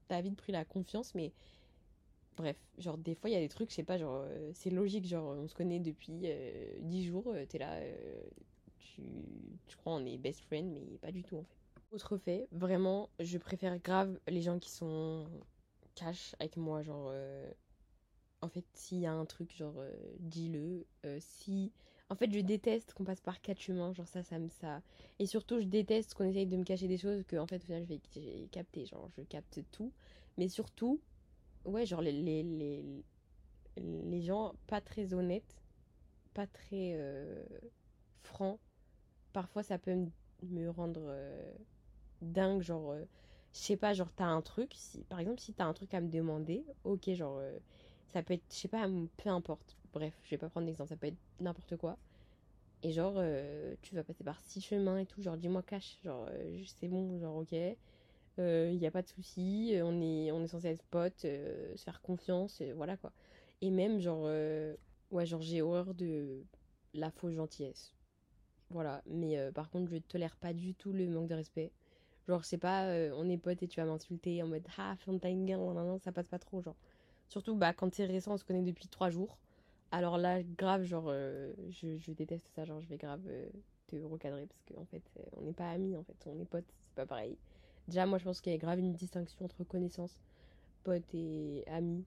T'as 0.07 0.21
vite 0.21 0.35
pris 0.35 0.51
la 0.51 0.65
confiance, 0.65 1.15
mais 1.15 1.31
Bref, 2.35 2.57
genre 2.79 2.97
des 2.97 3.13
fois 3.13 3.29
il 3.29 3.33
y 3.33 3.35
a 3.35 3.39
des 3.39 3.49
trucs, 3.49 3.69
je 3.69 3.75
sais 3.75 3.83
pas, 3.83 3.97
genre 3.97 4.23
euh, 4.25 4.51
c'est 4.53 4.71
logique, 4.71 5.05
genre 5.05 5.35
on 5.37 5.47
se 5.47 5.53
connaît 5.53 5.79
depuis 5.79 6.21
euh, 6.25 6.65
10 6.81 7.05
jours, 7.05 7.27
euh, 7.27 7.45
t'es 7.45 7.59
là, 7.59 7.73
euh, 7.73 8.23
tu, 8.79 9.03
tu 9.67 9.77
crois 9.77 9.93
on 9.93 10.05
est 10.05 10.17
best 10.17 10.41
friend, 10.41 10.71
mais 10.73 10.97
pas 10.97 11.11
du 11.11 11.23
tout 11.23 11.37
en 11.37 11.43
fait. 11.43 11.57
Autre 11.91 12.17
fait, 12.17 12.47
vraiment, 12.51 13.09
je 13.19 13.37
préfère 13.37 13.77
grave 13.77 14.19
les 14.27 14.41
gens 14.41 14.57
qui 14.57 14.71
sont 14.71 15.27
cash 15.95 16.35
avec 16.39 16.57
moi, 16.57 16.81
genre 16.81 17.13
en 18.41 18.49
fait 18.49 18.65
s'il 18.73 18.99
y 18.99 19.05
a 19.05 19.13
un 19.13 19.25
truc, 19.25 19.55
genre 19.55 19.75
dis-le. 20.19 20.85
si, 21.19 21.71
en 22.09 22.15
fait 22.15 22.31
je 22.31 22.39
déteste 22.39 22.93
qu'on 22.93 23.03
passe 23.03 23.21
par 23.21 23.41
quatre 23.41 23.67
humains, 23.67 23.93
genre 23.93 24.07
ça, 24.07 24.23
ça 24.23 24.39
me 24.39 24.49
ça. 24.49 24.81
Et 25.19 25.25
surtout 25.25 25.59
je 25.61 25.67
déteste 25.67 26.13
qu'on 26.13 26.25
essaye 26.25 26.47
de 26.47 26.57
me 26.57 26.63
cacher 26.63 26.87
des 26.87 26.97
choses 26.97 27.23
que 27.23 27.37
en 27.37 27.47
fait 27.47 27.57
au 27.57 27.65
final 27.65 27.83
je 27.83 27.89
vais 27.89 28.47
capter, 28.51 28.85
genre 28.85 29.09
je 29.17 29.21
capte 29.23 29.59
tout. 29.71 29.91
Mais 30.37 30.47
surtout, 30.47 30.99
ouais, 31.65 31.85
genre 31.85 32.01
les, 32.01 32.11
les, 32.11 32.43
les, 32.43 32.83
les, 33.77 34.21
gens 34.21 34.53
pas 34.67 34.81
très 34.81 35.13
honnêtes, 35.13 35.55
pas 36.33 36.47
très 36.47 36.93
euh, 36.95 37.43
francs, 38.23 38.59
parfois 39.33 39.63
ça 39.63 39.77
peut 39.77 39.95
me 40.43 40.69
rendre 40.69 41.01
euh, 41.05 41.53
dingue, 42.21 42.61
genre, 42.61 42.91
euh, 42.91 43.03
je 43.53 43.59
sais 43.59 43.77
pas, 43.77 43.93
genre 43.93 44.11
t'as 44.15 44.25
un 44.25 44.41
truc, 44.41 44.71
si, 44.75 45.03
par 45.05 45.19
exemple 45.19 45.39
si 45.39 45.53
t'as 45.53 45.65
un 45.65 45.73
truc 45.73 45.93
à 45.93 46.01
me 46.01 46.09
demander, 46.09 46.65
ok, 46.83 47.11
genre, 47.13 47.41
ça 48.07 48.23
peut 48.23 48.33
être, 48.35 48.43
je 48.51 48.55
sais 48.57 48.67
pas, 48.67 48.87
peu 49.17 49.29
importe, 49.29 49.77
bref, 49.93 50.13
je 50.23 50.31
vais 50.31 50.37
pas 50.37 50.49
prendre 50.49 50.65
d'exemple, 50.67 50.89
ça 50.89 50.97
peut 50.97 51.07
être 51.07 51.17
n'importe 51.39 51.77
quoi. 51.77 51.97
Et 52.83 52.91
genre, 52.91 53.21
tu 53.81 53.95
vas 53.95 54.03
passer 54.03 54.23
par 54.23 54.39
six 54.41 54.61
chemins 54.61 54.99
et 54.99 55.05
tout, 55.05 55.21
genre 55.21 55.37
dis-moi 55.37 55.63
cash, 55.63 55.99
genre 56.03 56.27
c'est 56.79 56.87
bon, 56.89 57.19
genre 57.19 57.37
ok 57.37 57.55
il 58.37 58.41
euh, 58.43 58.71
n'y 58.73 58.87
a 58.87 58.91
pas 58.91 59.01
de 59.01 59.07
souci, 59.07 59.75
euh, 59.75 59.85
on 59.85 60.01
est, 60.01 60.31
on 60.31 60.43
est 60.43 60.47
censé 60.47 60.67
être 60.67 60.83
potes, 60.85 61.25
euh, 61.25 61.75
se 61.75 61.83
faire 61.83 62.01
confiance, 62.01 62.61
voilà 62.75 62.97
quoi. 62.97 63.11
Et 63.61 63.69
même, 63.69 63.99
genre, 63.99 64.23
ouais, 65.11 65.25
genre, 65.25 65.41
j'ai 65.41 65.61
horreur 65.61 65.93
de 65.93 66.43
la 66.93 67.11
fausse 67.11 67.33
gentillesse. 67.35 67.93
Voilà, 68.69 69.01
mais 69.05 69.37
par 69.53 69.69
contre, 69.69 69.91
je 69.91 69.97
tolère 69.97 70.35
pas 70.35 70.53
du 70.53 70.73
tout 70.75 70.91
le 70.93 71.07
manque 71.07 71.27
de 71.27 71.35
respect. 71.35 71.71
Genre, 72.27 72.43
c'est 72.45 72.57
pas, 72.57 72.87
on 73.15 73.29
est 73.29 73.37
potes 73.37 73.63
et 73.63 73.67
tu 73.67 73.79
vas 73.79 73.85
m'insulter 73.85 74.41
en 74.43 74.47
mode, 74.47 74.65
ah, 74.77 74.95
Fontaine, 74.99 75.45
non, 75.45 75.73
non, 75.73 75.99
ça 75.99 76.11
passe 76.11 76.27
pas 76.27 76.39
trop, 76.39 76.61
genre. 76.61 76.75
Surtout, 77.29 77.55
bah, 77.55 77.73
quand 77.73 77.93
c'est 77.93 78.05
récent, 78.05 78.33
on 78.33 78.37
se 78.37 78.45
connaît 78.45 78.61
depuis 78.61 78.87
trois 78.87 79.09
jours. 79.09 79.37
Alors 79.91 80.17
là, 80.17 80.41
grave, 80.43 80.83
genre, 80.83 81.11
je, 81.11 81.97
je, 81.97 82.11
déteste 82.11 82.47
ça, 82.55 82.65
genre, 82.65 82.79
je 82.81 82.87
vais 82.87 82.97
grave 82.97 83.21
te 83.87 83.95
recadrer 83.97 84.45
parce 84.47 84.63
qu'en 84.63 84.81
en 84.81 84.85
fait, 84.85 85.03
on 85.37 85.41
n'est 85.41 85.53
pas 85.53 85.69
amis, 85.69 85.97
en 85.97 86.03
fait, 86.03 86.15
on 86.25 86.39
est 86.39 86.45
potes, 86.45 86.73
c'est 86.85 86.95
pas 86.95 87.05
pareil. 87.05 87.37
Déjà, 87.87 88.05
moi, 88.05 88.17
je 88.17 88.23
pense 88.23 88.39
qu'il 88.41 88.51
y 88.53 88.55
a 88.55 88.59
grave 88.59 88.79
une 88.79 88.93
distinction 88.93 89.45
entre 89.45 89.63
connaissances, 89.63 90.21
potes 90.83 91.13
et 91.13 91.63
amis, 91.67 92.05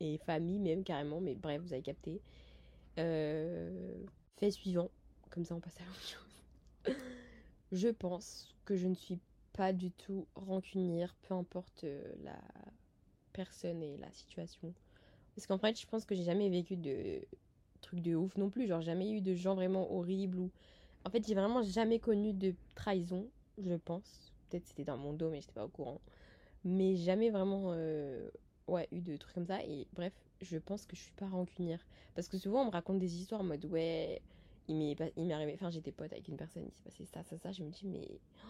et 0.00 0.18
famille 0.18 0.58
même 0.58 0.84
carrément, 0.84 1.20
mais 1.20 1.34
bref, 1.34 1.62
vous 1.62 1.72
avez 1.72 1.82
capté. 1.82 2.20
Euh, 2.98 4.04
fait 4.38 4.50
suivant, 4.50 4.90
comme 5.30 5.44
ça 5.44 5.54
on 5.54 5.60
passe 5.60 5.78
à 5.80 5.84
autre. 5.84 6.28
je 7.74 7.88
pense 7.88 8.54
que 8.64 8.76
je 8.76 8.88
ne 8.88 8.94
suis 8.94 9.20
pas 9.52 9.72
du 9.74 9.92
tout 9.92 10.26
rancunière, 10.36 11.16
peu 11.22 11.34
importe 11.34 11.84
euh, 11.84 12.02
la 12.24 12.38
personne 13.32 13.82
et 13.82 13.96
la 13.98 14.12
situation. 14.12 14.74
Parce 15.34 15.46
qu'en 15.48 15.58
fait, 15.58 15.80
je 15.80 15.86
pense 15.86 16.04
que 16.06 16.14
j'ai 16.14 16.24
jamais 16.24 16.50
vécu 16.50 16.76
de 16.76 17.22
trucs 17.82 18.00
de 18.00 18.14
ouf 18.16 18.36
non 18.38 18.50
plus. 18.50 18.66
Genre, 18.68 18.82
jamais 18.82 19.12
eu 19.12 19.20
de 19.22 19.34
gens 19.34 19.54
vraiment 19.56 19.92
horribles 19.94 20.38
ou. 20.38 20.50
En 21.06 21.10
fait, 21.10 21.26
j'ai 21.26 21.34
vraiment 21.34 21.62
jamais 21.62 22.00
connu 22.00 22.32
de 22.34 22.54
trahison, 22.74 23.30
je 23.58 23.74
pense. 23.74 24.32
Peut-être 24.50 24.66
c'était 24.66 24.84
dans 24.84 24.98
mon 24.98 25.14
dos, 25.14 25.30
mais 25.30 25.40
j'étais 25.40 25.54
pas 25.54 25.64
au 25.66 25.70
courant. 25.70 26.00
Mais 26.64 26.96
jamais 26.96 27.30
vraiment. 27.30 27.72
euh, 27.74 28.30
Ouais, 28.68 28.88
eu 28.92 29.00
de 29.02 29.16
trucs 29.18 29.34
comme 29.34 29.46
ça. 29.46 29.62
Et 29.64 29.88
bref, 29.94 30.14
je 30.40 30.58
pense 30.58 30.86
que 30.86 30.96
je 30.96 31.02
suis 31.02 31.12
pas 31.12 31.26
rancunière. 31.28 31.86
Parce 32.14 32.28
que 32.28 32.38
souvent, 32.38 32.62
on 32.62 32.66
me 32.66 32.70
raconte 32.70 32.98
des 32.98 33.16
histoires 33.20 33.42
en 33.42 33.44
mode, 33.44 33.64
ouais, 33.66 34.22
il 34.68 34.76
m'est 34.76 34.94
pas- 34.96 35.10
arrivé. 35.34 35.52
Enfin, 35.54 35.70
j'étais 35.70 35.92
pote 35.92 36.12
avec 36.12 36.28
une 36.28 36.36
personne, 36.36 36.64
il 36.66 36.72
s'est 36.72 36.82
passé 36.84 37.04
ça, 37.06 37.22
ça, 37.24 37.38
ça. 37.38 37.52
Je 37.52 37.62
me 37.62 37.70
dis, 37.70 37.86
mais. 37.86 38.20
oh, 38.46 38.48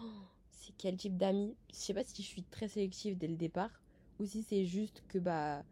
c'est 0.51 0.73
quel 0.77 0.97
type 0.97 1.17
d'amis? 1.17 1.55
Je 1.73 1.77
sais 1.77 1.93
pas 1.93 2.03
si 2.03 2.21
je 2.23 2.27
suis 2.27 2.43
très 2.43 2.67
sélective 2.67 3.17
dès 3.17 3.27
le 3.27 3.35
départ. 3.35 3.81
Ou 4.19 4.25
si 4.25 4.43
c'est 4.43 4.65
juste 4.65 5.03
que, 5.07 5.17
bah. 5.19 5.63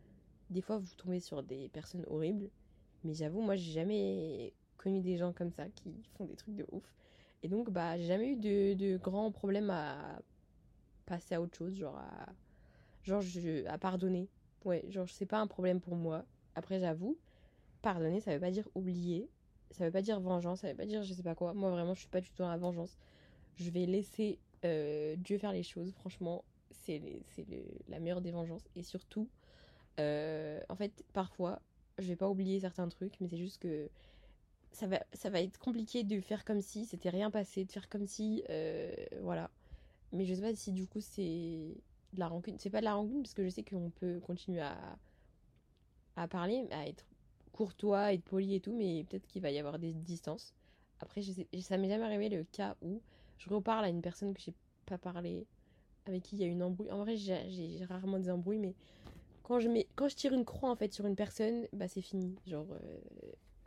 Des 0.49 0.61
fois, 0.61 0.77
vous 0.77 0.87
tombez 0.97 1.19
sur 1.19 1.43
des 1.43 1.69
personnes 1.69 2.05
horribles. 2.07 2.49
Mais 3.03 3.13
j'avoue, 3.13 3.41
moi, 3.41 3.55
j'ai 3.55 3.71
jamais 3.71 4.53
connu 4.77 5.01
des 5.01 5.17
gens 5.17 5.33
comme 5.33 5.51
ça 5.51 5.69
qui 5.69 6.03
font 6.17 6.25
des 6.25 6.35
trucs 6.35 6.55
de 6.55 6.65
ouf. 6.71 6.83
Et 7.43 7.49
donc, 7.49 7.69
bah, 7.71 7.97
j'ai 7.97 8.05
jamais 8.05 8.29
eu 8.33 8.35
de, 8.37 8.73
de 8.75 8.97
grands 8.97 9.31
problèmes 9.31 9.69
à 9.71 10.21
passer 11.05 11.35
à 11.35 11.41
autre 11.41 11.57
chose, 11.57 11.75
genre 11.75 11.97
à, 11.97 12.27
genre 13.03 13.23
à 13.67 13.77
pardonner. 13.77 14.29
Ouais, 14.65 14.85
genre 14.89 15.07
c'est 15.09 15.25
pas 15.25 15.39
un 15.39 15.47
problème 15.47 15.81
pour 15.81 15.95
moi. 15.95 16.25
Après, 16.55 16.79
j'avoue, 16.79 17.17
pardonner, 17.81 18.21
ça 18.21 18.33
veut 18.33 18.39
pas 18.39 18.51
dire 18.51 18.67
oublier. 18.75 19.29
Ça 19.73 19.85
veut 19.85 19.91
pas 19.91 20.01
dire 20.01 20.19
vengeance, 20.19 20.61
ça 20.61 20.69
veut 20.69 20.75
pas 20.75 20.85
dire 20.85 21.03
je 21.03 21.13
sais 21.13 21.23
pas 21.23 21.35
quoi. 21.35 21.53
Moi, 21.53 21.71
vraiment, 21.71 21.93
je 21.95 22.01
suis 22.01 22.09
pas 22.09 22.21
du 22.21 22.29
tout 22.29 22.43
dans 22.43 22.49
la 22.49 22.57
vengeance. 22.57 22.97
Je 23.57 23.69
vais 23.71 23.85
laisser 23.85 24.39
euh, 24.65 25.15
Dieu 25.17 25.37
faire 25.37 25.51
les 25.51 25.63
choses. 25.63 25.91
Franchement, 25.93 26.43
c'est 26.71 27.01
la 27.89 27.99
meilleure 27.99 28.21
des 28.21 28.31
vengeances. 28.31 28.63
Et 28.75 28.83
surtout, 28.83 29.27
euh, 29.99 30.61
en 30.69 30.75
fait, 30.75 31.03
parfois, 31.13 31.61
je 31.99 32.07
vais 32.07 32.15
pas 32.15 32.29
oublier 32.29 32.59
certains 32.59 32.87
trucs, 32.89 33.19
mais 33.19 33.27
c'est 33.27 33.37
juste 33.37 33.59
que 33.59 33.89
ça 34.71 34.87
va, 34.87 35.03
ça 35.13 35.29
va 35.29 35.41
être 35.41 35.59
compliqué 35.59 36.03
de 36.03 36.19
faire 36.21 36.45
comme 36.45 36.61
si 36.61 36.85
c'était 36.85 37.09
rien 37.09 37.31
passé, 37.31 37.65
de 37.65 37.71
faire 37.71 37.89
comme 37.89 38.07
si, 38.07 38.43
euh, 38.49 38.91
voilà. 39.21 39.49
Mais 40.11 40.25
je 40.25 40.33
sais 40.35 40.41
pas 40.41 40.55
si 40.55 40.71
du 40.71 40.87
coup 40.87 41.01
c'est 41.01 41.75
de 42.13 42.19
la 42.19 42.27
rancune. 42.27 42.57
C'est 42.59 42.69
pas 42.69 42.79
de 42.79 42.85
la 42.85 42.95
rancune 42.95 43.23
parce 43.23 43.33
que 43.33 43.43
je 43.43 43.49
sais 43.49 43.63
qu'on 43.63 43.89
peut 43.91 44.19
continuer 44.21 44.61
à, 44.61 44.77
à 46.15 46.27
parler, 46.27 46.67
à 46.71 46.87
être 46.87 47.05
courtois, 47.53 48.13
être 48.13 48.23
poli 48.23 48.55
et 48.55 48.59
tout, 48.59 48.73
mais 48.73 49.05
peut-être 49.05 49.27
qu'il 49.27 49.41
va 49.41 49.51
y 49.51 49.59
avoir 49.59 49.79
des 49.79 49.93
distances. 49.93 50.53
Après, 50.99 51.21
ça 51.21 51.77
m'est 51.77 51.89
jamais 51.89 52.03
arrivé 52.03 52.29
le 52.29 52.43
cas 52.43 52.75
où 52.81 53.01
je 53.37 53.49
reparle 53.49 53.85
à 53.85 53.89
une 53.89 54.01
personne 54.01 54.33
que 54.33 54.41
j'ai 54.41 54.53
pas 54.85 54.97
parlé, 54.97 55.45
avec 56.05 56.23
qui 56.23 56.35
il 56.35 56.41
y 56.41 56.43
a 56.43 56.47
une 56.47 56.63
embrouille. 56.63 56.91
En 56.91 56.99
vrai, 56.99 57.15
j'ai 57.15 57.49
j'ai 57.49 57.85
rarement 57.85 58.19
des 58.19 58.29
embrouilles, 58.29 58.59
mais 58.59 58.75
quand 59.43 59.59
je 59.59 59.69
mets, 59.69 59.87
quand 59.95 60.07
je 60.07 60.15
tire 60.15 60.33
une 60.33 60.45
croix 60.45 60.69
en 60.69 60.75
fait 60.75 60.93
sur 60.93 61.05
une 61.05 61.15
personne, 61.15 61.67
bah 61.73 61.87
c'est 61.87 62.01
fini. 62.01 62.35
Genre 62.47 62.67
euh, 62.71 62.97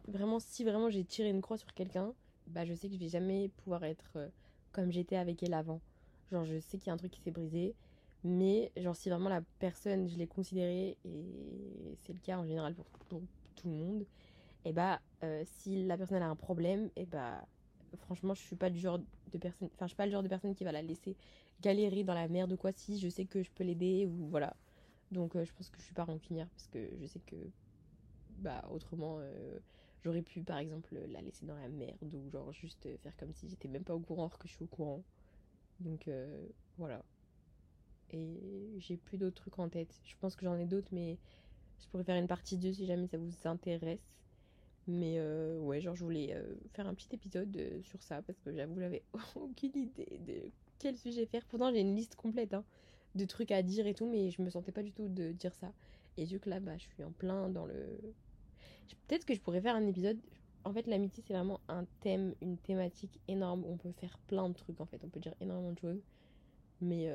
vraiment, 0.09 0.41
si 0.41 0.65
vraiment 0.65 0.91
j'ai 0.91 1.05
tiré 1.05 1.29
une 1.31 1.43
croix 1.43 1.59
sur 1.59 1.73
quelqu'un, 1.75 2.13
bah 2.49 2.65
je 2.65 2.75
sais 2.75 2.89
que 2.89 2.95
je 2.95 2.99
vais 2.99 3.09
jamais 3.09 3.49
pouvoir 3.49 3.85
être 3.85 4.13
euh, 4.17 4.29
comme 4.73 4.91
j'étais 4.91 5.17
avec 5.17 5.43
elle 5.43 5.55
avant. 5.55 5.81
Genre 6.33 6.45
je 6.45 6.59
sais 6.59 6.79
qu'il 6.79 6.89
y 6.89 6.91
a 6.91 6.95
un 6.95 6.97
truc 6.97 7.13
qui 7.13 7.21
s'est 7.21 7.31
brisé, 7.31 7.75
mais 8.25 8.73
genre 8.77 8.97
si 8.97 9.11
vraiment 9.11 9.29
la 9.29 9.43
personne 9.59 10.09
je 10.09 10.17
l'ai 10.17 10.27
considérée 10.27 10.97
et 11.05 11.97
c'est 12.03 12.13
le 12.13 12.19
cas 12.21 12.39
en 12.39 12.47
général 12.47 12.75
pour, 12.75 12.87
pour 13.09 13.23
tout 13.57 13.69
le 13.69 13.75
monde, 13.75 14.07
et 14.65 14.73
bah 14.73 15.01
euh, 15.25 15.43
si 15.47 15.85
la 15.85 15.97
personne 15.99 16.23
a 16.23 16.29
un 16.29 16.37
problème, 16.37 16.91
et 16.97 17.07
bah 17.07 17.47
franchement 17.97 18.35
je 18.35 18.43
suis 18.43 18.57
pas 18.57 18.71
du 18.71 18.79
genre 18.81 19.01
de 19.01 19.39
personne, 19.39 19.69
enfin 19.75 19.87
je 19.87 19.91
suis 19.91 19.97
pas 19.97 20.07
le 20.07 20.13
genre 20.13 20.23
de 20.25 20.29
personne 20.29 20.55
qui 20.55 20.65
va 20.65 20.73
la 20.73 20.83
laisser 20.83 21.17
galérer 21.63 22.05
dans 22.05 22.15
la 22.15 22.29
merde 22.29 22.53
ou 22.53 22.57
quoi 22.57 22.73
si 22.73 22.99
je 22.99 23.09
sais 23.09 23.27
que 23.27 23.43
je 23.43 23.51
peux 23.53 23.65
l'aider 23.65 24.07
ou 24.07 24.29
voilà. 24.29 24.57
Donc 25.13 25.37
euh, 25.37 25.45
je 25.45 25.53
pense 25.55 25.71
que 25.71 25.79
je 25.81 25.85
suis 25.85 25.95
pas 25.95 26.05
rancunière 26.05 26.49
parce 26.51 26.69
que 26.69 26.91
je 27.01 27.07
sais 27.07 27.21
que 27.21 27.37
bah 28.39 28.65
autrement 28.71 29.19
euh, 29.21 29.59
j'aurais 30.03 30.23
pu 30.23 30.43
par 30.43 30.59
exemple 30.59 30.97
la 31.09 31.23
laisser 31.23 31.47
dans 31.47 31.57
la 31.57 31.69
merde 31.69 32.15
ou 32.15 32.31
genre 32.31 32.53
juste 32.53 32.89
faire 32.99 33.17
comme 33.17 33.33
si 33.33 33.49
j'étais 33.49 33.69
même 33.69 33.85
pas 33.85 33.95
au 33.95 34.01
courant 34.01 34.25
alors 34.27 34.39
que 34.39 34.49
je 34.49 34.55
suis 34.55 34.65
au 34.65 34.69
courant. 34.69 35.03
Donc 35.81 36.11
voilà. 36.79 37.05
Et 38.11 38.75
j'ai 38.79 38.97
plus 38.97 39.19
d'autres 39.19 39.37
trucs 39.43 39.59
en 39.59 39.69
tête. 39.69 40.01
Je 40.05 40.15
pense 40.21 40.37
que 40.37 40.45
j'en 40.45 40.57
ai 40.59 40.67
d'autres 40.67 40.89
mais 40.93 41.19
je 41.81 41.89
pourrais 41.89 42.05
faire 42.05 42.17
une 42.17 42.29
partie 42.29 42.57
2 42.59 42.73
si 42.73 42.87
jamais 42.87 43.07
ça 43.07 43.19
vous 43.19 43.33
intéresse. 43.45 44.01
Mais 44.89 45.17
euh, 45.19 45.59
ouais, 45.59 45.81
genre 45.81 45.97
je 45.97 46.05
voulais 46.05 46.33
euh, 46.33 46.55
faire 46.75 46.87
un 46.87 46.95
petit 46.95 47.09
épisode 47.13 47.57
euh, 47.57 47.83
sur 47.83 48.01
ça 48.03 48.23
parce 48.23 48.39
que 48.39 48.53
j'avoue 48.53 48.79
j'avais 48.79 49.03
aucune 49.35 49.77
idée 49.77 50.21
de 50.27 50.51
quel 50.79 50.97
sujet 50.97 51.27
faire. 51.27 51.45
Pourtant 51.47 51.73
j'ai 51.73 51.81
une 51.81 51.97
liste 51.97 52.15
complète 52.15 52.55
hein, 52.55 52.65
de 53.17 53.25
trucs 53.25 53.51
à 53.51 53.63
dire 53.63 53.87
et 53.87 53.95
tout, 53.95 54.07
mais 54.07 54.31
je 54.31 54.41
me 54.43 54.51
sentais 54.51 54.73
pas 54.73 54.83
du 54.83 54.93
tout 54.93 55.09
de 55.09 55.33
dire 55.33 55.55
ça. 55.55 55.73
Et 56.17 56.25
vu 56.25 56.39
que 56.39 56.49
là, 56.49 56.61
bah, 56.61 56.77
je 56.79 56.85
suis 56.85 57.05
en 57.05 57.13
plein 57.13 57.49
dans 57.49 57.67
le... 57.67 58.01
Peut-être 59.07 59.25
que 59.27 59.35
je 59.35 59.41
pourrais 59.41 59.61
faire 59.61 59.77
un 59.77 59.87
épisode... 59.87 60.19
En 60.65 60.73
fait, 60.73 60.87
l'amitié, 60.87 61.23
c'est 61.25 61.35
vraiment 61.35 61.61
un 61.69 61.85
thème, 62.01 62.35
une 62.41 62.57
thématique 62.57 63.21
énorme. 63.29 63.65
On 63.67 63.77
peut 63.77 63.93
faire 63.93 64.19
plein 64.27 64.49
de 64.49 64.55
trucs, 64.55 64.81
en 64.81 64.87
fait. 64.87 65.05
On 65.05 65.09
peut 65.09 65.21
dire 65.21 65.35
énormément 65.41 65.73
de 65.73 65.79
choses. 65.79 66.03
Mais 66.81 67.07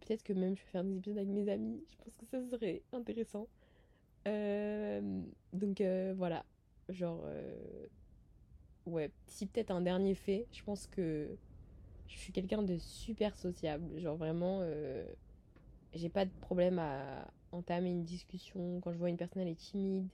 peut-être 0.00 0.24
que 0.24 0.32
même 0.32 0.56
je 0.56 0.62
vais 0.62 0.70
faire 0.70 0.82
des 0.82 0.96
épisodes 0.96 1.18
avec 1.18 1.28
mes 1.28 1.48
amis. 1.48 1.84
Je 1.88 1.96
pense 2.02 2.14
que 2.16 2.26
ça 2.26 2.42
serait 2.48 2.82
intéressant. 2.92 3.46
Euh, 4.28 5.22
donc 5.52 5.80
euh, 5.80 6.14
voilà. 6.16 6.44
Genre... 6.88 7.22
euh, 7.24 7.86
Ouais, 8.86 9.10
si 9.26 9.46
peut-être 9.46 9.70
un 9.70 9.80
dernier 9.82 10.14
fait, 10.14 10.46
je 10.52 10.62
pense 10.62 10.86
que 10.86 11.36
je 12.08 12.18
suis 12.18 12.32
quelqu'un 12.32 12.62
de 12.62 12.78
super 12.78 13.36
sociable. 13.38 14.00
Genre 14.00 14.16
vraiment, 14.16 14.62
j'ai 15.94 16.08
pas 16.08 16.24
de 16.24 16.30
problème 16.40 16.78
à 16.78 17.26
entamer 17.52 17.90
une 17.90 18.04
discussion. 18.04 18.80
Quand 18.80 18.92
je 18.92 18.98
vois 18.98 19.08
une 19.08 19.16
personne, 19.16 19.42
elle 19.42 19.48
est 19.48 19.54
timide, 19.58 20.08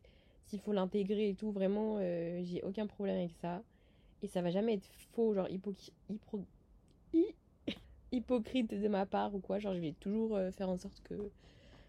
s'il 0.46 0.60
faut 0.60 0.72
l'intégrer 0.72 1.30
et 1.30 1.34
tout, 1.34 1.52
vraiment, 1.52 1.98
j'ai 2.00 2.60
aucun 2.62 2.86
problème 2.86 3.16
avec 3.16 3.32
ça. 3.40 3.62
Et 4.22 4.28
ça 4.28 4.42
va 4.42 4.50
jamais 4.50 4.74
être 4.74 4.86
faux, 5.12 5.34
genre 5.34 5.48
hypoc- 5.48 5.92
hypro- 6.10 6.46
hy- 7.14 7.36
hypocrite 8.12 8.70
de 8.74 8.88
ma 8.88 9.06
part 9.06 9.34
ou 9.34 9.40
quoi. 9.40 9.58
Genre, 9.58 9.74
je 9.74 9.80
vais 9.80 9.94
toujours 10.00 10.38
faire 10.56 10.70
en 10.70 10.78
sorte 10.78 11.00
que 11.02 11.14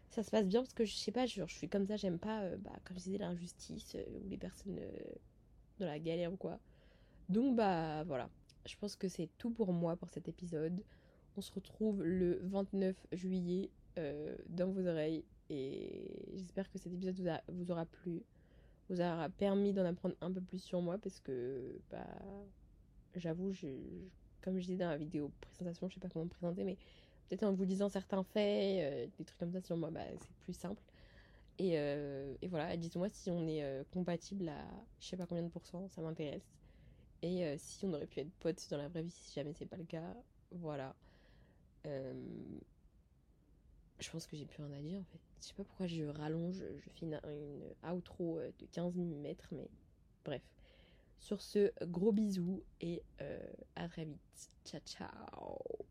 ça 0.10 0.24
se 0.24 0.32
passe 0.32 0.48
bien 0.48 0.62
parce 0.62 0.74
que 0.74 0.86
je 0.86 0.96
sais 0.96 1.12
pas, 1.12 1.26
genre, 1.26 1.48
je 1.48 1.56
suis 1.56 1.70
comme 1.70 1.86
ça, 1.86 1.98
j'aime 1.98 2.20
pas, 2.20 2.44
euh, 2.44 2.58
bah, 2.58 2.74
comme 2.86 2.98
je 2.98 3.04
disais, 3.04 3.18
l'injustice 3.18 3.96
euh, 3.96 4.04
ou 4.10 4.28
les 4.30 4.38
personnes 4.38 4.80
euh, 4.80 4.92
dans 5.80 5.88
la 5.88 6.00
galère 6.00 6.34
ou 6.34 6.38
quoi. 6.38 6.60
Donc, 7.30 7.56
bah 7.56 8.04
voilà. 8.06 8.30
Je 8.68 8.76
pense 8.78 8.96
que 8.96 9.08
c'est 9.10 9.30
tout 9.38 9.52
pour 9.52 9.74
moi 9.74 9.98
pour 9.98 10.10
cet 10.12 10.28
épisode. 10.30 10.84
On 11.38 11.42
se 11.42 11.54
retrouve 11.54 12.04
le 12.04 12.40
29 12.44 13.08
juillet 13.14 13.72
dans 14.50 14.72
vos 14.72 14.86
oreilles 14.88 15.26
et 15.50 16.30
j'espère 16.36 16.70
que 16.70 16.78
cet 16.78 16.94
épisode 16.94 17.20
vous, 17.20 17.28
a- 17.30 17.42
vous 17.50 17.72
aura 17.72 17.86
plu, 17.86 18.24
vous 18.90 19.02
aura 19.02 19.30
permis 19.30 19.74
d'en 19.74 19.86
apprendre 19.86 20.16
un 20.22 20.32
peu 20.32 20.42
plus 20.42 20.60
sur 20.64 20.82
moi 20.82 20.98
parce 21.00 21.20
que 21.20 21.82
bah 21.92 22.08
j'avoue, 23.16 23.52
je, 23.52 23.68
je- 23.68 24.10
comme 24.42 24.58
je 24.60 24.66
disais 24.66 24.78
dans 24.78 24.90
la 24.90 24.98
vidéo 24.98 25.32
présentation, 25.42 25.90
je 25.90 25.96
sais 25.96 26.00
pas 26.00 26.10
comment 26.10 26.26
me 26.26 26.30
présenter, 26.30 26.64
mais 26.64 26.78
peut-être 27.28 27.44
en 27.44 27.54
vous 27.54 27.66
disant 27.66 27.90
certains 27.90 28.24
faits, 28.24 28.80
euh, 28.82 29.08
des 29.18 29.26
trucs 29.26 29.40
comme 29.40 29.52
ça 29.52 29.62
sur 29.62 29.78
moi, 29.78 29.92
bah, 29.92 30.02
c'est 30.20 30.34
plus 30.44 30.54
simple. 30.54 30.82
Et, 31.60 31.78
euh, 31.78 32.34
et 32.42 32.48
voilà, 32.48 32.76
dites-moi 32.78 33.10
si 33.10 33.30
on 33.32 33.48
est 33.48 33.64
euh, 33.64 33.84
compatible 33.92 34.50
à 34.50 34.64
je 35.00 35.08
sais 35.08 35.18
pas 35.18 35.26
combien 35.26 35.44
de 35.44 35.50
pourcents, 35.50 35.88
ça 35.90 36.02
m'intéresse. 36.02 36.48
Et 37.24 37.58
si 37.58 37.84
on 37.84 37.94
aurait 37.94 38.06
pu 38.06 38.20
être 38.20 38.32
potes 38.40 38.68
dans 38.70 38.78
la 38.78 38.90
vraie 38.90 39.02
vie, 39.02 39.10
si 39.10 39.34
jamais 39.34 39.52
c'est 39.52 39.66
pas 39.66 39.78
le 39.78 39.86
cas, 39.86 40.16
voilà. 40.52 40.96
Je 41.84 41.92
pense 44.12 44.28
que 44.28 44.38
j'ai 44.38 44.46
plus 44.46 44.62
rien 44.62 44.78
à 44.78 44.82
dire 44.82 45.00
en 45.00 45.04
fait. 45.06 45.20
Je 45.42 45.48
sais 45.48 45.56
pas 45.56 45.64
pourquoi 45.64 45.88
je 45.88 46.04
rallonge, 46.04 46.60
je 46.60 46.90
fais 46.92 47.08
une, 47.08 47.20
outro 47.92 48.40
de 48.60 48.66
15 48.72 48.98
mètres, 48.98 49.48
mais 49.52 49.68
bref. 50.26 50.44
Sur 51.18 51.42
ce, 51.42 51.72
gros 51.86 52.12
bisous 52.12 52.62
et 52.82 53.02
à 53.76 53.90
très 53.90 54.06
vite. 54.06 54.52
Ciao 54.64 54.80
ciao 54.86 55.87